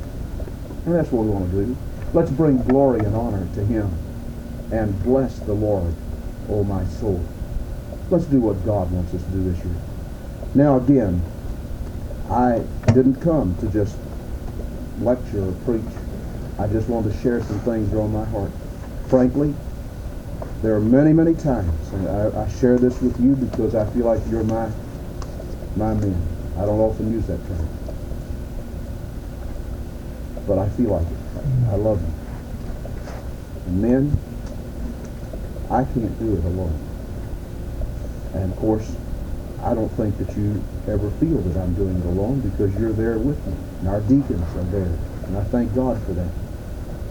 And 0.85 0.95
that's 0.95 1.11
what 1.11 1.25
we 1.25 1.31
want 1.31 1.51
to 1.51 1.65
do. 1.65 1.77
Let's 2.13 2.31
bring 2.31 2.57
glory 2.63 2.99
and 2.99 3.15
honor 3.15 3.47
to 3.55 3.65
him 3.65 3.91
and 4.71 5.01
bless 5.03 5.39
the 5.39 5.53
Lord, 5.53 5.93
O 6.49 6.63
my 6.63 6.85
soul. 6.85 7.23
Let's 8.09 8.25
do 8.25 8.39
what 8.39 8.63
God 8.65 8.91
wants 8.91 9.13
us 9.13 9.23
to 9.23 9.29
do 9.31 9.43
this 9.51 9.63
year. 9.65 9.75
Now 10.53 10.77
again, 10.77 11.23
I 12.29 12.63
didn't 12.87 13.15
come 13.15 13.55
to 13.59 13.67
just 13.67 13.97
lecture 14.99 15.43
or 15.47 15.51
preach. 15.65 15.83
I 16.57 16.67
just 16.67 16.87
wanted 16.87 17.13
to 17.13 17.19
share 17.19 17.43
some 17.43 17.59
things 17.61 17.89
that 17.91 17.97
are 17.97 18.01
on 18.01 18.13
my 18.13 18.25
heart. 18.25 18.51
Frankly, 19.07 19.53
there 20.61 20.75
are 20.75 20.79
many, 20.79 21.13
many 21.13 21.33
times, 21.33 21.91
and 21.93 22.07
I, 22.07 22.45
I 22.45 22.47
share 22.47 22.77
this 22.77 23.01
with 23.01 23.19
you 23.19 23.35
because 23.35 23.75
I 23.75 23.85
feel 23.91 24.05
like 24.05 24.21
you're 24.29 24.43
my 24.43 24.71
my 25.75 25.93
men. 25.95 26.15
I 26.57 26.61
don't 26.65 26.79
often 26.79 27.11
use 27.11 27.27
that 27.27 27.45
term. 27.47 27.67
But 30.47 30.59
I 30.59 30.69
feel 30.69 30.91
like 30.91 31.07
it. 31.07 31.17
I 31.69 31.75
love 31.75 32.01
you. 32.01 32.13
And 33.67 33.81
men, 33.81 34.17
I 35.71 35.83
can't 35.83 36.19
do 36.19 36.35
it 36.37 36.45
alone. 36.45 36.79
And 38.33 38.51
of 38.51 38.57
course, 38.59 38.95
I 39.63 39.73
don't 39.73 39.89
think 39.89 40.17
that 40.19 40.37
you 40.37 40.63
ever 40.87 41.09
feel 41.11 41.37
that 41.37 41.59
I'm 41.59 41.73
doing 41.73 41.97
it 41.97 42.05
alone 42.05 42.41
because 42.41 42.75
you're 42.79 42.93
there 42.93 43.17
with 43.17 43.43
me. 43.47 43.55
And 43.79 43.89
our 43.89 44.01
deacons 44.01 44.55
are 44.55 44.63
there. 44.65 44.97
And 45.25 45.37
I 45.37 45.43
thank 45.45 45.73
God 45.73 46.01
for 46.03 46.13
that. 46.13 46.29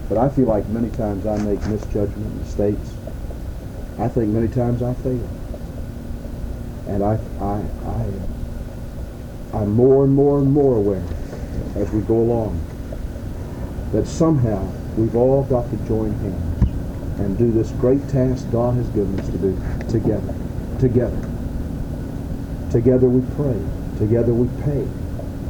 But 0.07 0.17
I 0.17 0.29
feel 0.29 0.45
like 0.45 0.67
many 0.69 0.89
times 0.91 1.25
I 1.25 1.37
make 1.37 1.65
misjudgment, 1.67 2.35
mistakes. 2.39 2.93
I 3.99 4.07
think 4.07 4.29
many 4.29 4.47
times 4.47 4.81
I 4.81 4.93
fail. 4.93 5.27
And 6.87 7.03
I, 7.03 7.19
I, 7.41 7.63
I, 7.89 9.57
I'm 9.57 9.71
more 9.71 10.05
and 10.05 10.13
more 10.13 10.39
and 10.39 10.51
more 10.51 10.77
aware 10.77 11.03
as 11.75 11.91
we 11.91 12.01
go 12.01 12.15
along 12.15 12.61
that 13.95 14.05
somehow 14.05 14.61
we've 14.97 15.15
all 15.15 15.43
got 15.45 15.69
to 15.69 15.77
join 15.87 16.11
hands 16.19 17.19
and 17.19 17.37
do 17.37 17.49
this 17.49 17.71
great 17.71 18.05
task 18.09 18.45
God 18.51 18.75
has 18.75 18.87
given 18.89 19.17
us 19.17 19.25
to 19.29 19.37
do 19.37 19.55
together. 19.87 20.35
Together. 20.79 21.29
Together 22.71 23.07
we 23.07 23.21
pray. 23.35 23.57
Together 23.97 24.33
we 24.33 24.49
pay. 24.63 24.85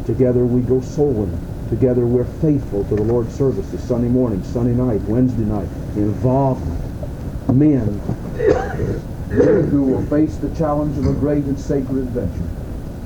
Together 0.05 0.45
we 0.45 0.61
go 0.61 0.79
soul 0.79 1.11
winning. 1.11 1.69
Together 1.69 2.05
we're 2.05 2.31
faithful 2.39 2.83
to 2.85 2.95
the 2.95 3.01
Lord's 3.01 3.33
services 3.33 3.83
Sunday 3.83 4.09
morning, 4.09 4.43
Sunday 4.43 4.75
night, 4.75 5.01
Wednesday 5.09 5.45
night. 5.45 5.67
Involvement. 5.95 6.81
Men 7.51 7.87
who 9.29 9.81
will 9.81 10.05
face 10.05 10.37
the 10.37 10.53
challenge 10.55 10.95
of 10.99 11.07
a 11.07 11.13
great 11.13 11.45
and 11.45 11.59
sacred 11.59 11.97
adventure, 11.97 12.47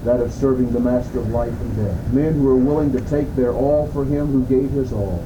that 0.04 0.20
of 0.22 0.32
serving 0.32 0.72
the 0.72 0.80
Master 0.80 1.20
of 1.20 1.30
life 1.30 1.52
and 1.52 1.76
death. 1.76 2.14
Men 2.14 2.34
who 2.34 2.48
are 2.50 2.56
willing 2.56 2.92
to 2.94 3.02
take 3.02 3.36
their 3.36 3.54
all 3.54 3.88
for 3.92 4.06
him 4.06 4.28
who 4.28 4.46
gave 4.46 4.72
his 4.72 4.94
all. 4.94 5.24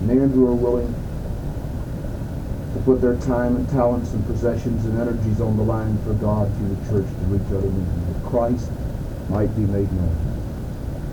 Men 0.00 0.30
who 0.30 0.46
are 0.46 0.54
willing 0.54 0.94
to 2.74 2.80
put 2.80 3.00
their 3.00 3.16
time 3.16 3.56
and 3.56 3.68
talents 3.70 4.12
and 4.12 4.24
possessions 4.26 4.84
and 4.84 5.00
energies 5.00 5.40
on 5.40 5.56
the 5.56 5.62
line 5.62 5.96
for 6.04 6.12
God 6.14 6.54
through 6.56 6.74
the 6.74 6.90
church 6.90 7.06
to 7.06 7.24
reach 7.26 7.46
other 7.46 7.68
men, 7.68 8.12
that 8.12 8.28
Christ 8.28 8.70
might 9.30 9.54
be 9.56 9.62
made 9.62 9.90
known. 9.92 10.16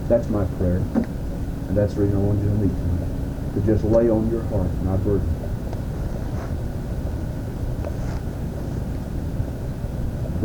That's 0.08 0.30
my 0.30 0.45
prayer, 0.58 0.84
and 0.95 1.78
that's 1.78 1.95
the 1.95 2.02
reason 2.02 2.17
I 2.17 2.19
want 2.19 2.39
you 2.43 2.50
to 2.50 2.56
meet 2.56 2.69
tonight, 2.69 3.54
to 3.56 3.62
just 3.65 3.84
lay 3.86 4.10
on 4.10 4.30
your 4.30 4.43
heart 4.43 4.71
my 4.84 4.98
burden. 4.98 5.35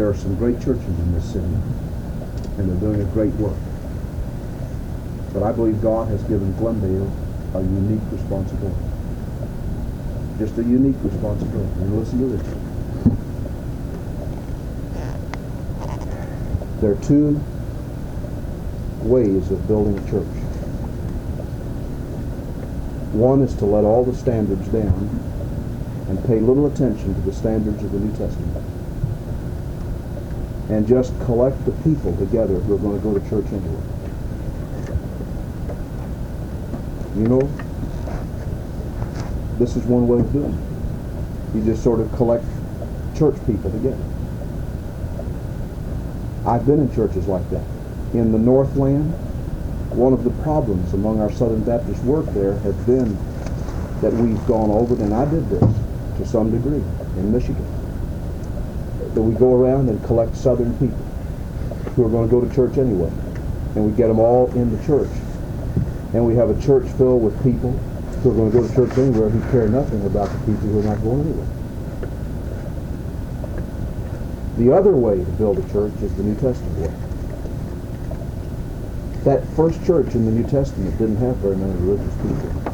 There 0.01 0.09
are 0.09 0.17
some 0.17 0.35
great 0.37 0.57
churches 0.63 0.87
in 0.87 1.13
this 1.13 1.31
city, 1.31 1.45
and 1.45 2.71
they're 2.71 2.81
doing 2.81 3.03
a 3.03 3.13
great 3.13 3.35
work. 3.35 3.59
But 5.35 5.43
I 5.43 5.53
believe 5.53 5.83
God 5.83 6.09
has 6.09 6.23
given 6.23 6.57
Glendale 6.57 7.13
a 7.53 7.61
unique 7.61 8.01
responsibility 8.11 8.91
just 10.39 10.57
a 10.57 10.63
unique 10.63 10.97
responsibility. 11.03 11.71
And 11.83 11.99
listen 11.99 12.19
to 12.19 12.27
this. 12.35 12.47
There 16.81 16.93
are 16.93 17.03
two 17.05 17.39
ways 19.03 19.51
of 19.51 19.69
building 19.69 19.99
a 19.99 20.11
church. 20.11 20.25
One 23.13 23.43
is 23.43 23.55
to 23.57 23.67
let 23.67 23.85
all 23.85 24.03
the 24.03 24.17
standards 24.17 24.67
down 24.69 25.11
and 26.09 26.25
pay 26.25 26.41
little 26.41 26.67
attention 26.69 27.15
to 27.15 27.21
the 27.21 27.35
standards 27.35 27.85
of 27.85 27.93
the 27.93 27.99
New 27.99 28.17
Testament. 28.17 28.80
And 30.71 30.87
just 30.87 31.19
collect 31.21 31.65
the 31.65 31.73
people 31.83 32.17
together 32.17 32.55
who 32.55 32.75
are 32.75 32.79
going 32.79 32.97
to 32.97 33.03
go 33.03 33.19
to 33.19 33.29
church 33.29 33.47
anyway. 33.53 33.83
You 37.17 37.27
know, 37.27 37.51
this 39.59 39.75
is 39.75 39.85
one 39.85 40.07
way 40.07 40.21
of 40.21 40.33
doing 40.33 40.53
it. 40.55 41.57
You 41.57 41.65
just 41.65 41.83
sort 41.83 41.99
of 41.99 42.13
collect 42.13 42.45
church 43.19 43.35
people 43.47 43.71
together. 43.73 44.03
I've 46.47 46.65
been 46.65 46.79
in 46.79 46.95
churches 46.95 47.27
like 47.27 47.49
that. 47.51 47.65
In 48.15 48.31
the 48.31 48.39
Northland, 48.39 49.13
one 49.91 50.13
of 50.13 50.23
the 50.23 50.31
problems 50.43 50.95
among 50.95 51.21
our 51.21 51.33
Southern 51.33 51.65
Baptist 51.65 52.03
work 52.05 52.27
there 52.27 52.55
has 52.61 52.77
been 52.87 53.19
that 54.01 54.13
we've 54.13 54.47
gone 54.47 54.71
over, 54.71 54.95
and 55.03 55.13
I 55.13 55.29
did 55.29 55.49
this 55.51 55.61
to 56.19 56.27
some 56.27 56.53
degree 56.53 56.83
in 57.19 57.33
Michigan, 57.33 57.67
that 59.15 59.23
we 59.23 59.35
go 59.35 59.55
around 59.55 59.89
and 59.89 60.03
collect 60.05 60.37
Southern 60.37 60.73
people 60.79 61.05
who 61.95 62.07
are 62.07 62.09
going 62.09 62.29
to 62.29 62.31
go 62.31 62.41
to 62.41 62.55
church 62.55 62.79
anyway. 62.79 63.11
And 63.75 63.85
we 63.85 63.93
get 63.97 64.09
them 64.09 64.19
all 64.19 64.51
in 64.53 64.77
the 64.77 64.85
church. 64.87 65.11
And 66.13 66.27
we 66.27 66.35
have 66.35 66.51
a 66.51 66.61
church 66.63 66.89
filled 66.93 67.23
with 67.23 67.41
people 67.43 67.73
who 68.23 68.31
are 68.31 68.35
going 68.35 68.51
to 68.53 68.59
go 68.59 68.67
to 68.67 68.75
church 68.75 68.99
anywhere 68.99 69.29
who 69.29 69.41
care 69.51 69.69
nothing 69.69 70.05
about 70.07 70.29
the 70.31 70.39
people 70.39 70.69
who 70.69 70.81
are 70.81 70.83
not 70.83 71.03
going 71.03 71.21
anywhere. 71.21 71.47
The 74.59 74.73
other 74.73 74.93
way 74.93 75.17
to 75.17 75.31
build 75.33 75.59
a 75.59 75.73
church 75.73 75.95
is 76.03 76.15
the 76.17 76.23
New 76.23 76.35
Testament 76.35 76.79
way. 76.79 76.93
That 79.25 79.47
first 79.57 79.85
church 79.87 80.15
in 80.15 80.27
the 80.27 80.33
New 80.33 80.47
Testament 80.49 80.99
didn't 80.99 81.17
have 81.17 81.37
very 81.37 81.57
many 81.57 81.73
religious 81.81 82.15
people. 82.17 82.73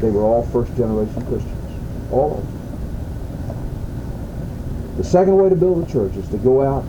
They 0.00 0.10
were 0.10 0.22
all 0.22 0.44
first 0.46 0.74
generation 0.76 1.24
Christians. 1.26 2.12
all 2.12 2.38
of 2.38 2.44
them. 2.44 2.65
The 4.96 5.04
second 5.04 5.36
way 5.36 5.50
to 5.50 5.56
build 5.56 5.86
a 5.86 5.92
church 5.92 6.16
is 6.16 6.28
to 6.30 6.38
go 6.38 6.62
out 6.62 6.84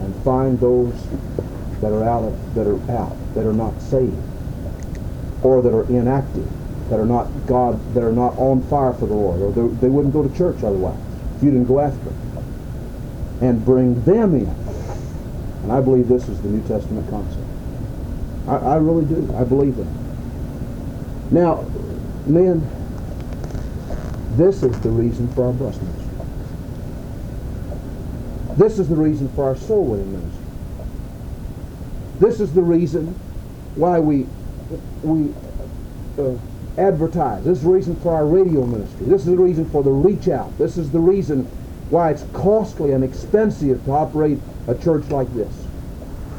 and 0.00 0.14
find 0.24 0.58
those 0.58 0.94
that 1.80 1.92
are 1.92 2.04
out 2.04 2.24
of, 2.24 2.54
that 2.54 2.66
are 2.66 2.80
out, 2.90 3.16
that 3.34 3.46
are 3.46 3.52
not 3.52 3.78
saved, 3.82 4.16
or 5.42 5.60
that 5.60 5.74
are 5.74 5.84
inactive, 5.88 6.48
that 6.88 6.98
are 6.98 7.06
not 7.06 7.28
God, 7.46 7.78
that 7.94 8.02
are 8.02 8.12
not 8.12 8.36
on 8.38 8.62
fire 8.62 8.94
for 8.94 9.06
the 9.06 9.14
Lord, 9.14 9.40
or 9.40 9.68
they, 9.68 9.88
wouldn't 9.88 10.14
go 10.14 10.26
to 10.26 10.36
church 10.36 10.62
otherwise 10.62 10.98
if 11.36 11.42
you 11.42 11.50
didn't 11.50 11.68
go 11.68 11.80
after 11.80 11.98
them, 12.02 12.44
and 13.42 13.64
bring 13.64 14.02
them 14.04 14.34
in. 14.34 14.48
And 15.62 15.72
I 15.72 15.82
believe 15.82 16.08
this 16.08 16.28
is 16.28 16.40
the 16.40 16.48
New 16.48 16.66
Testament 16.66 17.08
concept. 17.10 17.46
I, 18.48 18.56
I 18.56 18.76
really 18.76 19.04
do. 19.04 19.34
I 19.36 19.44
believe 19.44 19.76
that. 19.76 19.86
Now, 21.30 21.64
men, 22.26 22.66
this 24.36 24.62
is 24.62 24.78
the 24.80 24.90
reason 24.90 25.28
for 25.34 25.46
our 25.46 25.52
ministry. 25.52 25.99
This 28.56 28.78
is 28.78 28.88
the 28.88 28.96
reason 28.96 29.28
for 29.30 29.44
our 29.44 29.56
soul 29.56 29.84
winning 29.84 30.12
ministry. 30.12 30.44
This 32.18 32.40
is 32.40 32.52
the 32.52 32.62
reason 32.62 33.14
why 33.76 33.98
we 33.98 34.26
we 35.02 35.32
uh, 36.18 36.34
advertise. 36.76 37.44
This 37.44 37.58
is 37.58 37.64
the 37.64 37.70
reason 37.70 37.96
for 37.96 38.14
our 38.14 38.26
radio 38.26 38.66
ministry. 38.66 39.06
This 39.06 39.22
is 39.22 39.26
the 39.26 39.36
reason 39.36 39.68
for 39.70 39.82
the 39.82 39.90
reach 39.90 40.28
out. 40.28 40.56
This 40.58 40.76
is 40.76 40.90
the 40.90 40.98
reason 40.98 41.44
why 41.90 42.10
it's 42.10 42.24
costly 42.32 42.92
and 42.92 43.02
expensive 43.02 43.84
to 43.84 43.92
operate 43.92 44.38
a 44.68 44.74
church 44.74 45.08
like 45.08 45.32
this. 45.34 45.52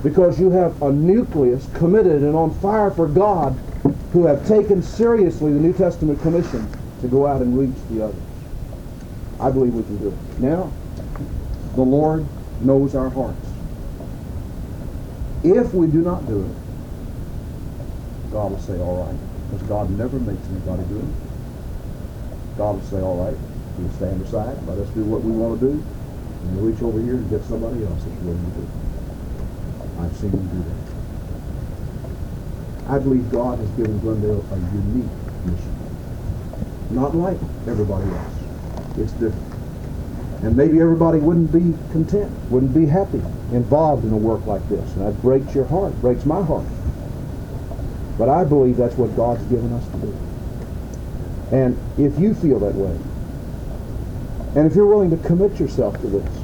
Because 0.04 0.40
you 0.40 0.50
have 0.52 0.82
a 0.82 0.92
nucleus 0.92 1.68
committed 1.74 2.24
and 2.24 2.36
on 2.36 2.52
fire 2.60 2.92
for 2.92 3.08
God 3.08 3.54
who 4.14 4.26
have 4.26 4.48
taken 4.48 4.82
seriously 4.82 5.54
the 5.54 5.60
New 5.60 5.74
Testament 5.74 6.22
commission 6.22 6.68
to 7.02 7.08
go 7.08 7.28
out 7.28 7.42
and 7.42 7.58
reach 7.58 7.76
the 7.90 8.06
others. 8.06 8.22
I 9.40 9.50
believe 9.52 9.74
we 9.74 9.84
can 9.84 9.98
do 9.98 10.08
it. 10.10 10.40
Now, 10.40 10.72
the 11.76 11.82
Lord 11.82 12.26
knows 12.62 12.96
our 12.96 13.10
hearts. 13.10 13.48
If 15.44 15.74
we 15.74 15.88
do 15.88 16.02
not 16.02 16.28
do 16.28 16.42
it, 16.46 16.56
God 18.32 18.52
will 18.52 18.60
say, 18.60 18.80
all 18.80 19.06
right. 19.06 19.20
Because 19.52 19.68
God 19.68 19.90
never 19.98 20.20
makes 20.20 20.48
anybody 20.50 20.84
do 20.90 21.00
it. 21.00 21.06
God 22.58 22.76
will 22.76 22.84
say, 22.84 23.02
all 23.02 23.18
right, 23.26 23.38
we'll 23.78 23.90
stand 23.92 24.22
aside, 24.22 24.58
let 24.68 24.78
us 24.78 24.90
do 24.92 25.04
what 25.04 25.22
we 25.22 25.32
want 25.32 25.60
to 25.60 25.68
do, 25.68 25.74
and 25.74 26.62
reach 26.66 26.82
over 26.82 27.02
here 27.02 27.16
and 27.16 27.30
get 27.30 27.44
somebody 27.44 27.84
else 27.86 28.04
that's 28.04 28.22
willing 28.22 28.46
to 28.46 28.52
do 28.60 28.64
it. 28.64 28.70
I've 30.00 30.16
seen 30.18 30.32
him 30.32 30.48
do 30.48 30.64
that. 30.70 31.06
I 32.92 33.00
believe 33.00 33.32
God 33.32 33.60
has 33.60 33.70
given 33.72 34.00
Glendale 34.00 34.46
a 34.52 34.58
unique 34.58 35.12
mission. 35.46 35.76
Not 36.92 37.16
like 37.16 37.38
everybody 37.68 38.10
else. 38.12 38.34
It's 38.98 39.14
different. 39.14 39.51
And 40.44 40.58
maybe 40.58 40.80
everybody 40.80 41.20
wouldn't 41.20 41.52
be 41.52 41.78
content, 41.92 42.32
wouldn't 42.50 42.74
be 42.74 42.88
happy 42.88 43.22
involved 43.52 44.06
in 44.06 44.12
a 44.12 44.18
work 44.18 44.46
like 44.48 44.68
this. 44.70 44.92
And 44.96 45.06
that 45.06 45.22
breaks 45.22 45.54
your 45.54 45.66
heart, 45.66 45.94
breaks 46.02 46.26
my 46.26 46.42
heart. 46.42 46.66
But 48.18 48.30
I 48.30 48.44
believe 48.44 48.78
that's 48.78 48.98
what 48.98 49.16
God's 49.16 49.44
given 49.44 49.72
us 49.74 49.86
to 49.92 49.98
do. 49.98 50.18
And 51.52 51.78
if 51.98 52.18
you 52.20 52.34
feel 52.34 52.60
that 52.60 52.74
way, 52.74 52.98
and 54.56 54.66
if 54.66 54.76
you're 54.76 54.88
willing 54.88 55.12
to 55.12 55.18
commit 55.18 55.60
yourself 55.60 56.00
to 56.02 56.08
this, 56.08 56.42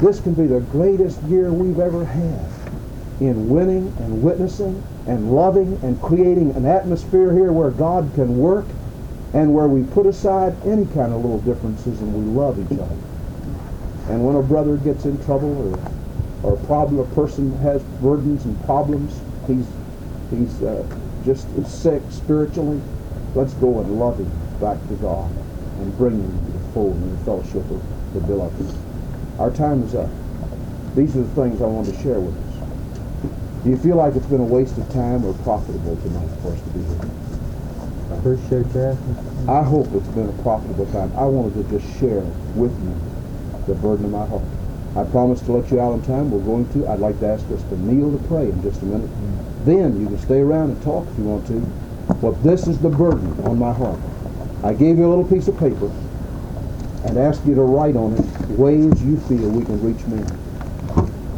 this 0.00 0.20
can 0.20 0.34
be 0.34 0.46
the 0.46 0.60
greatest 0.60 1.22
year 1.22 1.52
we've 1.52 1.78
ever 1.78 2.04
had 2.04 2.44
in 3.20 3.48
winning 3.48 3.94
and 4.00 4.22
witnessing 4.22 4.82
and 5.06 5.32
loving 5.32 5.78
and 5.82 6.00
creating 6.02 6.54
an 6.56 6.66
atmosphere 6.66 7.32
here 7.32 7.52
where 7.52 7.70
God 7.70 8.10
can 8.14 8.36
work 8.38 8.66
and 9.32 9.54
where 9.54 9.68
we 9.68 9.84
put 9.92 10.06
aside 10.06 10.54
any 10.66 10.84
kind 10.86 11.12
of 11.12 11.24
little 11.24 11.40
differences 11.40 12.00
and 12.00 12.12
we 12.12 12.20
love 12.20 12.58
each 12.58 12.78
other. 12.78 13.11
And 14.08 14.24
when 14.26 14.36
a 14.36 14.42
brother 14.42 14.76
gets 14.76 15.04
in 15.04 15.22
trouble 15.24 15.74
or, 16.42 16.50
or 16.50 16.54
a 16.58 16.66
problem, 16.66 16.98
a 16.98 17.14
person 17.14 17.56
has 17.58 17.82
burdens 18.02 18.44
and 18.44 18.62
problems, 18.64 19.20
he's, 19.46 19.66
he's 20.30 20.62
uh, 20.62 20.84
just 21.24 21.46
sick 21.66 22.02
spiritually, 22.10 22.80
let's 23.34 23.54
go 23.54 23.80
and 23.80 23.98
love 23.98 24.18
him 24.18 24.30
back 24.60 24.78
to 24.88 24.94
God 24.96 25.30
and 25.78 25.96
bring 25.96 26.20
him 26.20 26.46
to 26.46 26.52
the 26.52 26.72
fold 26.72 26.94
and 26.96 27.18
the 27.18 27.24
fellowship 27.24 27.62
of 27.70 28.14
the 28.14 28.20
beloved. 28.20 28.76
Our 29.38 29.50
time 29.50 29.82
is 29.84 29.94
up. 29.94 30.10
These 30.96 31.16
are 31.16 31.22
the 31.22 31.34
things 31.34 31.62
I 31.62 31.66
wanted 31.66 31.94
to 31.94 32.02
share 32.02 32.20
with 32.20 32.36
us. 32.36 33.62
Do 33.64 33.70
you 33.70 33.76
feel 33.76 33.96
like 33.96 34.16
it's 34.16 34.26
been 34.26 34.40
a 34.40 34.44
waste 34.44 34.76
of 34.78 34.92
time 34.92 35.24
or 35.24 35.32
profitable 35.44 35.96
tonight 36.02 36.28
for 36.42 36.52
us 36.52 36.60
to 36.60 36.70
be 36.70 36.82
here? 36.82 37.10
I 38.10 38.16
appreciate 38.16 38.68
that. 38.74 38.98
I 39.48 39.62
hope 39.62 39.86
it's 39.94 40.08
been 40.08 40.28
a 40.28 40.42
profitable 40.42 40.86
time. 40.86 41.12
I 41.16 41.24
wanted 41.24 41.54
to 41.54 41.78
just 41.78 42.00
share 42.00 42.20
with 42.54 42.72
you 42.82 43.11
the 43.66 43.74
burden 43.74 44.06
of 44.06 44.10
my 44.10 44.26
heart. 44.26 44.42
I 44.94 45.04
promised 45.10 45.46
to 45.46 45.52
let 45.52 45.70
you 45.70 45.80
out 45.80 45.92
on 45.92 46.02
time. 46.02 46.30
We're 46.30 46.44
going 46.44 46.70
to. 46.74 46.88
I'd 46.88 47.00
like 47.00 47.18
to 47.20 47.26
ask 47.26 47.44
us 47.50 47.62
to 47.64 47.80
kneel 47.80 48.12
to 48.16 48.22
pray 48.28 48.50
in 48.50 48.62
just 48.62 48.82
a 48.82 48.84
minute. 48.84 49.08
Mm. 49.08 49.64
Then 49.64 50.00
you 50.00 50.06
can 50.06 50.18
stay 50.18 50.40
around 50.40 50.70
and 50.70 50.82
talk 50.82 51.06
if 51.08 51.18
you 51.18 51.24
want 51.24 51.46
to. 51.46 51.60
But 52.20 52.42
this 52.42 52.66
is 52.66 52.78
the 52.78 52.90
burden 52.90 53.32
on 53.44 53.58
my 53.58 53.72
heart. 53.72 53.98
I 54.62 54.74
gave 54.74 54.98
you 54.98 55.06
a 55.06 55.10
little 55.10 55.24
piece 55.24 55.48
of 55.48 55.58
paper 55.58 55.90
and 57.04 57.18
asked 57.18 57.44
you 57.46 57.54
to 57.54 57.62
write 57.62 57.96
on 57.96 58.12
it 58.14 58.58
ways 58.58 59.02
you 59.02 59.18
feel 59.20 59.48
we 59.48 59.64
can 59.64 59.82
reach 59.82 60.06
men 60.06 60.26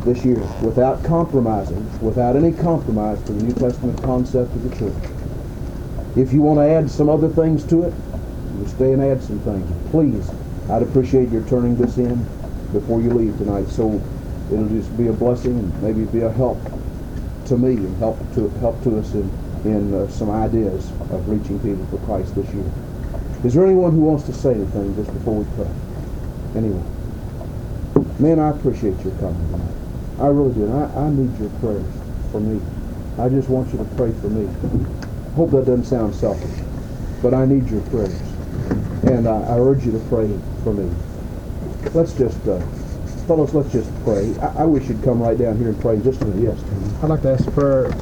this 0.05 0.25
year 0.25 0.41
without 0.63 1.03
compromising, 1.03 1.83
without 2.03 2.37
any 2.37 2.53
compromise 2.53 3.23
to 3.25 3.33
the 3.33 3.45
New 3.45 3.55
Testament 3.55 4.03
concept 4.03 4.55
of 4.55 4.69
the 4.69 4.77
church. 4.77 5.11
If 6.17 6.33
you 6.33 6.43
want 6.43 6.59
to 6.59 6.65
add 6.65 6.91
some 6.91 7.09
other 7.09 7.29
things 7.29 7.65
to 7.65 7.85
it, 7.85 7.95
you 8.59 8.67
stay 8.69 8.93
and 8.93 9.03
add 9.03 9.23
some 9.23 9.39
things. 9.41 9.91
Please, 9.91 10.31
I'd 10.71 10.83
appreciate 10.83 11.29
your 11.31 11.43
turning 11.43 11.77
this 11.77 11.99
in 11.99 12.17
before 12.73 13.01
you 13.01 13.11
leave 13.11 13.37
tonight. 13.39 13.69
So 13.69 14.01
it'll 14.51 14.69
just 14.69 14.97
be 14.97 15.09
a 15.09 15.13
blessing 15.13 15.59
and 15.59 15.83
maybe 15.83 16.05
be 16.07 16.21
a 16.21 16.33
help 16.33 16.59
to 17.47 17.59
me 17.59 17.77
and 17.77 17.97
help 17.99 18.19
to 18.35 18.49
help 18.61 18.83
to 18.85 18.99
us 18.99 19.13
in 19.15 19.31
in 19.65 19.95
uh, 19.95 20.09
some 20.09 20.31
ideas 20.31 20.91
of 21.11 21.29
reaching 21.29 21.59
people 21.61 21.85
for 21.87 22.05
Christ 22.05 22.35
this 22.35 22.49
year. 22.53 22.71
Is 23.45 23.55
there 23.55 23.65
anyone 23.65 23.93
who 23.93 24.01
wants 24.01 24.25
to 24.25 24.33
say 24.33 24.55
anything 24.55 24.95
just 24.97 25.13
before 25.13 25.37
we 25.37 25.45
pray? 25.57 25.71
Anyone? 26.57 26.85
Man, 28.19 28.39
I 28.39 28.51
appreciate 28.51 28.99
your 29.05 29.15
coming 29.17 29.41
tonight. 29.51 29.75
I 30.21 30.27
really 30.29 30.55
do. 30.55 30.73
I, 30.73 31.07
I 31.07 31.11
need 31.11 31.39
your 31.39 31.51
prayers 31.61 31.87
for 32.31 32.41
me. 32.41 32.61
I 33.19 33.29
just 33.29 33.49
want 33.49 33.73
you 33.73 33.79
to 33.79 33.85
pray 33.97 34.13
for 34.21 34.29
me. 34.29 34.49
Hope 35.35 35.51
that 35.51 35.67
doesn't 35.67 35.85
sound 35.85 36.15
selfish, 36.15 36.65
but 37.23 37.35
I 37.35 37.45
need 37.45 37.69
your 37.69 37.81
prayers. 37.83 38.21
And 39.05 39.27
I, 39.27 39.41
I 39.43 39.59
urge 39.59 39.85
you 39.85 39.93
to 39.93 39.99
pray 40.09 40.27
for 40.65 40.73
me. 40.73 40.91
Let's 41.93 42.15
just, 42.15 42.41
uh, 42.49 42.59
fellows, 43.29 43.53
let's 43.55 43.71
just 43.71 43.93
pray. 44.03 44.35
I, 44.41 44.63
I 44.63 44.65
wish 44.65 44.89
you'd 44.89 45.03
come 45.05 45.23
right 45.23 45.37
down 45.37 45.59
here 45.59 45.69
and 45.69 45.81
pray 45.81 46.01
just 46.01 46.23
a 46.23 46.25
minute. 46.25 46.43
Yes, 46.57 46.63
Tim. 46.63 46.97
I'd 47.05 47.11
like 47.11 47.23
to 47.23 47.33
ask 47.33 47.45
prayer 47.53 47.93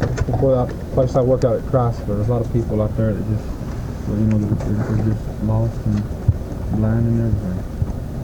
for 0.41 0.55
that 0.55 0.73
place 0.95 1.17
I 1.17 1.21
work 1.21 1.45
out 1.45 1.57
at 1.57 1.67
Christ. 1.67 1.99
But 2.07 2.15
there's 2.15 2.29
a 2.29 2.33
lot 2.33 2.47
of 2.47 2.53
people 2.53 2.81
out 2.81 2.97
there 2.97 3.13
that 3.13 3.37
just, 3.37 3.45
well, 4.07 4.19
you 4.19 4.27
know, 4.27 4.39
they're, 4.39 4.97
they're 4.97 5.05
just 5.13 5.25
lost 5.43 5.77
and 5.87 6.01
blind 6.79 7.07
and 7.07 7.21
everything. 7.27 7.59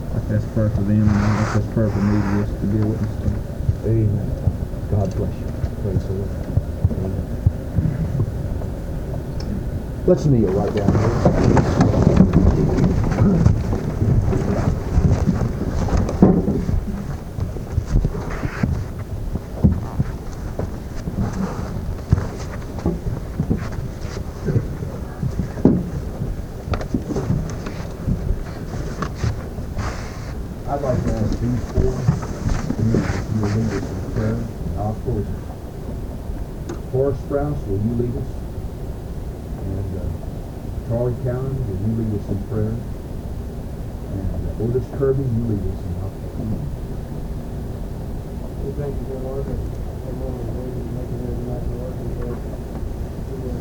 I'd 0.09 0.14
like 0.14 0.29
to 0.29 0.35
ask 0.37 0.46
prayer 0.55 0.70
for 0.70 0.83
them 0.83 1.03
and 1.03 1.11
I'd 1.11 1.38
like 1.42 1.53
to 1.53 1.59
ask 1.59 1.74
prayer 1.74 1.90
for 1.90 1.98
me 1.98 2.22
just 2.40 2.55
to 2.61 2.66
be 2.66 2.79
a 2.79 2.87
witness 2.87 3.14
to 3.18 3.29
them. 3.29 3.37
Amen. 3.85 4.29
God 4.90 5.09
bless 5.16 5.35
you. 5.35 5.46
Praise 5.83 6.03
the 6.07 6.12
Lord. 6.14 6.31
Amen. 7.03 7.27
Let's 10.07 10.24
kneel 10.24 10.53
right 10.53 10.74
down 10.74 10.92
here. 13.53 13.64
I'd 30.68 30.82
like 30.82 31.02
to 31.04 31.12
ask 31.14 31.40
these 31.40 31.64
four 31.72 31.96
meet 32.84 33.08
you 33.34 33.40
will 33.40 33.48
lead 33.48 33.72
us 33.72 33.86
in 33.90 34.12
prayer. 34.12 34.38
Horace 36.92 37.18
Strauss, 37.20 37.58
will 37.66 37.78
you 37.78 37.94
lead 37.94 38.16
us? 38.16 38.28
And 39.64 39.90
uh, 39.98 40.02
Charlie 40.88 41.16
Cowan, 41.24 41.52
will 41.68 41.78
you 41.88 41.92
lead 42.02 42.20
us 42.20 42.28
in 42.28 42.38
prayer? 42.48 42.76
Kirby, 44.78 45.24
you 45.24 45.42
lead 45.50 45.58
us 45.58 45.82
in 45.82 45.92
our. 45.98 46.14
We 48.62 48.70
thank 48.78 48.94
you, 48.94 49.18
Lord, 49.26 49.42
that 49.42 49.58
is 50.38 50.50
waiting 50.54 50.86
to 50.86 50.94
make 50.94 51.10
it 51.10 51.18
here 51.18 51.34
Lord, 51.66 51.98
and 51.98 52.14
that 52.14 52.38
you 53.26 53.42
will 53.42 53.58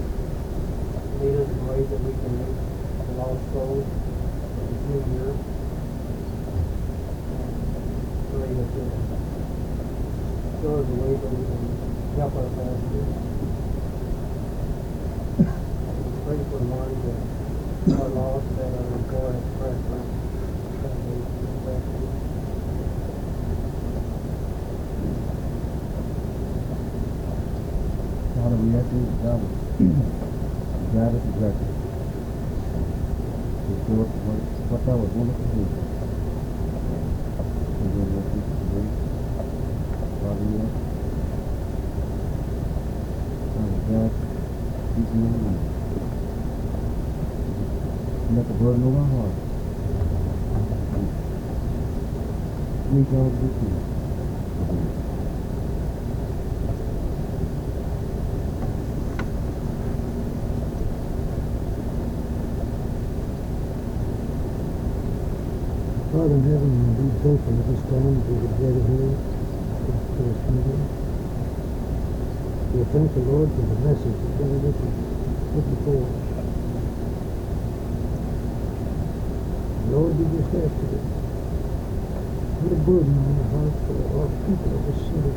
us 1.41 1.49
in 1.49 1.57
ways 1.65 1.89
that 1.89 2.01
we 2.05 2.13
can 2.13 2.37
reach 2.37 2.61
the 3.01 3.13
lost 3.17 3.41
souls 3.49 3.81
of 3.81 4.63
this 4.69 4.81
new 4.93 5.01
year. 5.17 5.33
And 7.33 7.49
pray 8.29 8.53
that 8.53 8.69
you 8.77 8.85
show 10.61 10.77
us 10.77 10.85
the 10.85 10.97
way 11.01 11.17
that 11.17 11.31
we 11.33 11.41
can 11.49 11.65
help 12.13 12.37
our 12.37 12.45
pastors. 12.53 13.09
Pray 16.29 16.37
for 16.45 16.61
ones 16.61 17.01
that 17.09 18.05
are 18.05 18.13
lost 18.13 18.45
that 18.57 18.69
are 18.69 18.85
employed 19.01 19.33
at 19.33 19.45
present. 19.57 20.17
Father, 28.87 28.99
we 28.99 29.03
ask 29.03 29.03
you 29.03 29.05
to 29.05 29.23
guide 29.23 29.43
us. 29.43 29.51
Guide 30.93 31.15
us 31.15 31.23
exactly. 31.27 31.67
To 33.51 33.73
show 33.85 34.01
us 34.03 34.11
what, 34.23 34.39
what 34.71 34.81
thou 34.85 34.97
was 34.97 35.11
willing 35.11 35.35
to 35.35 35.47
do. 35.55 35.63
And 37.67 37.91
then 37.93 38.07
what 38.15 38.25
we 38.31 38.41
can 38.47 38.67
do. 38.71 38.81
Father, 40.21 40.45
we 40.47 40.55
ask. 40.63 40.75
Father, 43.53 43.79
God, 43.91 44.11
these 44.95 45.11
men 45.15 45.33
and 45.35 45.43
women. 45.45 45.65
Let 48.35 48.47
the 48.47 48.53
burden 48.55 48.83
of 48.83 48.95
our 48.95 49.09
heart. 49.11 49.35
Reach 52.91 53.07
out 53.07 53.31
to 53.31 53.45
you. 53.67 53.83
Father 66.27 66.39
in 66.39 66.51
heaven, 66.51 66.71
we 66.75 67.07
be 67.07 67.15
thankful 67.23 67.55
at 67.55 67.63
this 67.71 67.79
time 67.87 68.19
to 68.19 68.27
be 68.27 68.35
together 68.51 68.83
here 68.83 69.15
for 70.11 70.27
this 70.27 70.43
meeting. 70.51 70.83
We 72.75 72.83
thank 72.91 73.07
the 73.15 73.23
Lord 73.31 73.47
for 73.47 73.63
the 73.63 73.79
message 73.87 74.11
that 74.11 74.35
God 74.35 74.59
has 74.59 74.75
put 74.75 75.63
before 75.71 76.03
us. 76.03 76.27
Lord, 79.87 80.11
we 80.19 80.27
just 80.35 80.51
ask 80.51 80.75
you 80.83 80.89
to 80.91 80.99
put 82.59 82.75
a 82.75 82.79
burden 82.83 83.15
on 83.23 83.31
the 83.39 83.47
hearts 83.47 83.87
of 83.87 83.95
our 84.19 84.27
people 84.51 84.67
of 84.67 84.83
this 84.83 84.99
city. 85.07 85.31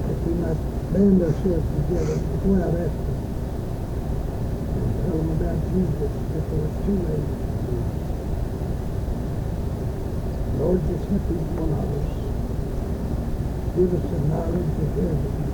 That 0.00 0.16
we 0.24 0.32
not 0.40 0.56
band 0.96 1.20
ourselves 1.20 1.68
together, 1.76 2.16
to 2.24 2.36
go 2.40 2.56
out 2.56 2.72
after 2.72 3.04
them 3.04 3.20
and 4.64 4.96
tell 5.04 5.20
them 5.20 5.28
about 5.36 5.60
Jesus 5.76 6.08
before 6.32 6.64
it's 6.72 6.80
too 6.88 6.96
late. 7.04 7.46
One 10.66 10.82
of 10.82 11.86
us. 11.94 12.10
Give 13.76 13.86
us 13.94 14.02
the 14.10 14.18
knowledge 14.26 14.74
of 14.82 14.98
everything 14.98 15.46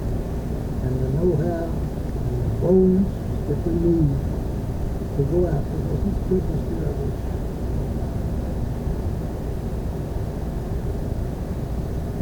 and 0.88 0.94
the 1.04 1.08
know-how 1.20 1.68
and 1.68 2.36
the 2.40 2.52
boldness 2.64 3.12
that 3.48 3.60
we 3.60 3.72
need 3.76 4.08
to 4.08 5.22
go 5.28 5.52
after 5.52 5.76
what 5.84 6.00
His 6.00 6.16
goodness 6.32 6.64
to 6.64 6.74
others. 6.88 7.18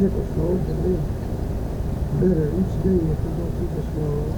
Help 0.01 0.11
us, 0.19 0.29
Lord, 0.35 0.59
to 0.67 0.73
live 0.83 1.03
better 2.19 2.51
each 2.59 2.75
day 2.83 2.99
as 3.07 3.15
we 3.23 3.31
go 3.39 3.47
through 3.55 3.71
this 3.71 3.87
world. 3.95 4.35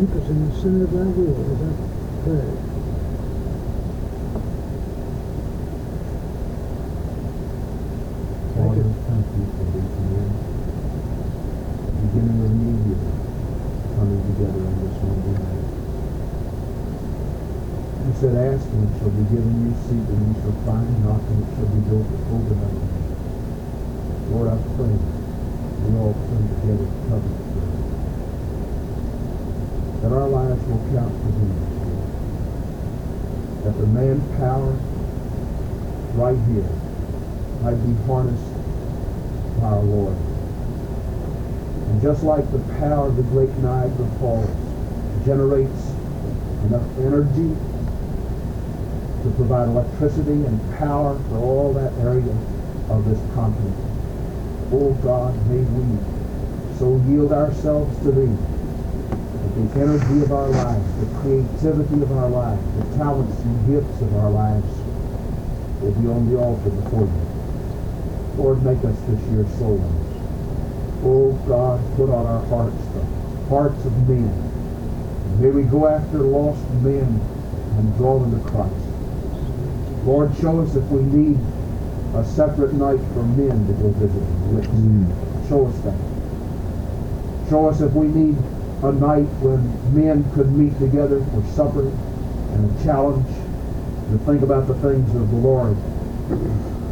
Keep 0.00 0.16
us 0.16 0.26
in 0.32 0.48
the 0.48 0.54
center 0.64 0.88
of 0.88 0.96
thy 0.96 1.12
will 1.12 1.44
as 1.44 1.60
I 1.60 1.76
pray. 2.24 2.70
Father, 8.60 8.82
thank 9.08 9.24
you 9.40 9.44
for 9.56 9.64
these 9.72 9.96
men. 10.10 10.30
Beginning 12.02 12.38
of 12.44 12.50
new 12.60 12.76
year, 12.92 13.08
coming 13.96 14.20
together 14.30 14.62
on 14.68 14.74
this 14.84 14.96
Monday 15.00 15.32
night. 15.40 15.64
You 18.04 18.12
said, 18.20 18.34
ask 18.36 18.68
and 18.68 18.84
it 18.84 18.92
shall 19.00 19.10
be 19.10 19.24
you, 19.90 20.00
and 20.00 20.34
you 20.34 20.40
shall 20.42 20.56
find, 20.64 20.86
knock 21.04 21.22
and 21.26 21.42
it 21.42 21.50
shall 21.56 21.66
be 21.66 21.82
open 21.90 22.16
unto 22.30 22.54
you. 22.54 23.00
Lord, 24.30 24.48
I 24.48 24.56
pray 24.76 24.94
we 24.94 25.96
all 25.98 26.14
come 26.14 26.46
together 26.60 26.86
to 26.86 26.98
cover 27.08 27.26
the 27.26 27.34
prayer. 27.50 27.74
That 30.02 30.12
our 30.14 30.28
lives 30.28 30.62
will 30.66 30.84
count 30.94 31.14
for 31.18 31.32
thee. 31.34 31.56
That 33.64 33.74
the 33.78 33.86
manpower 33.86 34.72
right 36.14 36.38
here 36.52 36.70
might 37.62 37.80
be 37.82 37.92
harnessed 38.06 38.50
by 39.60 39.66
our 39.66 39.82
Lord. 39.82 40.16
And 41.90 42.00
just 42.00 42.22
like 42.22 42.50
the 42.52 42.60
power 42.78 43.08
of 43.08 43.16
the 43.16 43.22
great 43.24 43.50
Niagara 43.58 44.06
Falls 44.20 44.48
generates 45.24 45.92
enough 46.64 46.86
energy 46.98 47.56
to 49.22 49.30
provide 49.36 49.68
electricity 49.68 50.44
and 50.44 50.58
power 50.78 51.18
for 51.28 51.36
all 51.36 51.72
that 51.74 51.92
area 52.00 52.32
of 52.88 53.04
this 53.04 53.20
continent. 53.34 53.76
Oh 54.72 54.92
God, 55.02 55.34
may 55.48 55.60
we 55.60 55.98
so 56.78 56.96
yield 57.08 57.32
ourselves 57.32 57.96
to 58.02 58.12
Thee 58.12 58.26
that 58.30 59.74
the 59.74 59.80
energy 59.80 60.22
of 60.22 60.32
our 60.32 60.48
lives, 60.48 60.86
the 61.00 61.18
creativity 61.20 62.02
of 62.02 62.12
our 62.12 62.28
lives, 62.30 62.62
the 62.76 62.96
talents 62.96 63.38
and 63.40 63.66
gifts 63.66 64.00
of 64.00 64.16
our 64.16 64.30
lives 64.30 64.66
will 65.80 65.92
be 65.92 66.08
on 66.08 66.30
the 66.30 66.38
altar 66.38 66.70
before 66.70 67.02
You. 67.02 67.30
Lord, 68.36 68.62
make 68.62 68.82
us 68.84 68.96
this 69.08 69.20
year 69.30 69.44
soul 69.58 69.76
winners. 69.76 70.10
Oh 71.04 71.32
God, 71.48 71.80
put 71.96 72.10
on 72.10 72.26
our 72.26 72.46
hearts 72.46 72.76
the 72.94 73.48
hearts 73.48 73.84
of 73.84 74.08
men. 74.08 74.30
May 75.40 75.50
we 75.50 75.62
go 75.62 75.86
after 75.86 76.18
lost 76.18 76.62
men 76.82 77.20
and 77.76 77.96
draw 77.96 78.18
them 78.18 78.40
to 78.40 78.50
Christ. 78.50 78.89
Lord, 80.04 80.34
show 80.40 80.60
us 80.60 80.74
if 80.74 80.84
we 80.84 81.02
need 81.02 81.38
a 82.14 82.24
separate 82.24 82.72
night 82.72 83.00
for 83.12 83.22
men 83.22 83.66
to 83.66 83.72
go 83.74 83.90
visit 83.90 84.22
and 84.22 84.56
witness. 84.56 84.74
Hmm. 84.74 85.48
Show 85.48 85.66
us 85.66 85.78
that. 85.80 87.50
Show 87.50 87.68
us 87.68 87.80
if 87.80 87.92
we 87.92 88.08
need 88.08 88.36
a 88.82 88.92
night 88.92 89.28
when 89.42 89.60
men 89.94 90.24
could 90.32 90.50
meet 90.52 90.78
together 90.78 91.22
for 91.26 91.42
supper 91.54 91.88
and 91.88 92.80
a 92.80 92.84
challenge 92.84 93.26
to 94.10 94.18
think 94.24 94.42
about 94.42 94.66
the 94.66 94.74
things 94.74 95.14
of 95.14 95.30
the 95.30 95.36
Lord, 95.36 95.76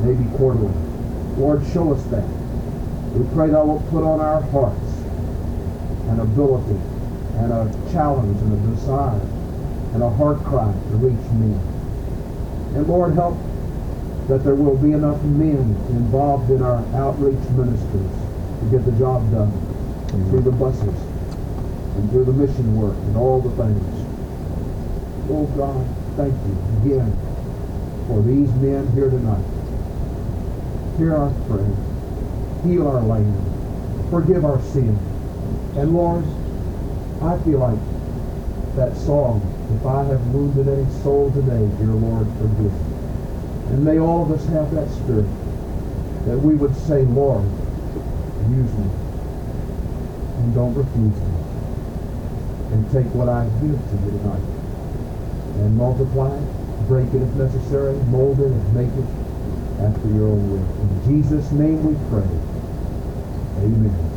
maybe 0.04 0.28
quarterly. 0.36 0.72
Lord, 1.38 1.64
show 1.72 1.92
us 1.92 2.02
that. 2.10 2.28
We 3.14 3.26
pray 3.34 3.48
thou 3.48 3.64
wilt 3.64 3.88
put 3.90 4.04
on 4.04 4.20
our 4.20 4.42
hearts 4.42 4.78
an 6.08 6.20
ability 6.20 6.78
and 7.36 7.52
a 7.52 7.92
challenge 7.92 8.40
and 8.42 8.52
a 8.52 8.76
desire 8.76 9.20
and 9.94 10.02
a 10.02 10.10
heart 10.10 10.38
cry 10.44 10.70
to 10.90 10.96
reach 10.96 11.24
men. 11.32 11.77
And 12.74 12.86
Lord, 12.86 13.14
help 13.14 13.36
that 14.28 14.44
there 14.44 14.54
will 14.54 14.76
be 14.76 14.92
enough 14.92 15.22
men 15.22 15.76
involved 15.90 16.50
in 16.50 16.62
our 16.62 16.84
outreach 16.94 17.40
ministries 17.56 18.12
to 18.60 18.68
get 18.70 18.84
the 18.84 18.92
job 18.92 19.30
done 19.32 19.52
through 20.28 20.42
the 20.42 20.50
buses 20.50 20.94
and 21.96 22.10
through 22.10 22.24
the 22.24 22.32
mission 22.32 22.76
work 22.76 22.96
and 22.96 23.16
all 23.16 23.40
the 23.40 23.50
things. 23.62 24.06
Oh 25.30 25.46
God, 25.56 25.86
thank 26.16 26.34
you 26.46 26.92
again 26.92 27.12
for 28.06 28.22
these 28.22 28.52
men 28.54 28.86
here 28.92 29.10
tonight. 29.10 29.44
Hear 30.98 31.14
our 31.14 31.30
prayer. 31.46 31.74
Heal 32.64 32.88
our 32.88 33.00
land. 33.02 34.10
Forgive 34.10 34.44
our 34.44 34.60
sin. 34.62 34.98
And 35.76 35.94
Lord, 35.94 36.24
I 37.22 37.38
feel 37.44 37.58
like 37.58 37.78
that 38.76 38.96
song, 38.96 39.42
if 39.74 39.86
I 39.86 40.04
have 40.04 40.26
wounded 40.28 40.68
any 40.68 40.90
soul 41.02 41.30
today, 41.32 41.68
dear 41.78 41.94
Lord, 41.94 42.26
forgive. 42.38 42.72
Me. 42.72 42.98
And 43.70 43.84
may 43.84 43.98
all 43.98 44.22
of 44.22 44.30
us 44.32 44.46
have 44.48 44.70
that 44.74 44.88
spirit 44.90 45.28
that 46.26 46.38
we 46.38 46.54
would 46.54 46.74
say, 46.74 47.02
Lord, 47.02 47.44
use 48.48 48.72
me. 48.72 48.90
And 50.38 50.54
don't 50.54 50.74
refuse 50.74 51.16
me. 51.16 51.34
And 52.72 52.90
take 52.92 53.06
what 53.14 53.28
I 53.28 53.44
give 53.60 53.76
to 53.76 53.96
you 54.04 54.18
tonight 54.18 54.58
and 55.58 55.76
multiply 55.76 56.34
it, 56.34 56.88
break 56.88 57.12
it 57.12 57.22
if 57.22 57.34
necessary, 57.34 57.96
mold 58.08 58.40
it 58.40 58.46
and 58.46 58.74
make 58.74 58.88
it 58.88 59.08
after 59.82 60.08
your 60.08 60.28
own 60.28 60.50
will. 60.50 60.64
In 60.80 61.22
Jesus' 61.22 61.50
name 61.52 61.82
we 61.84 61.94
pray. 62.08 62.28
Amen. 63.64 64.07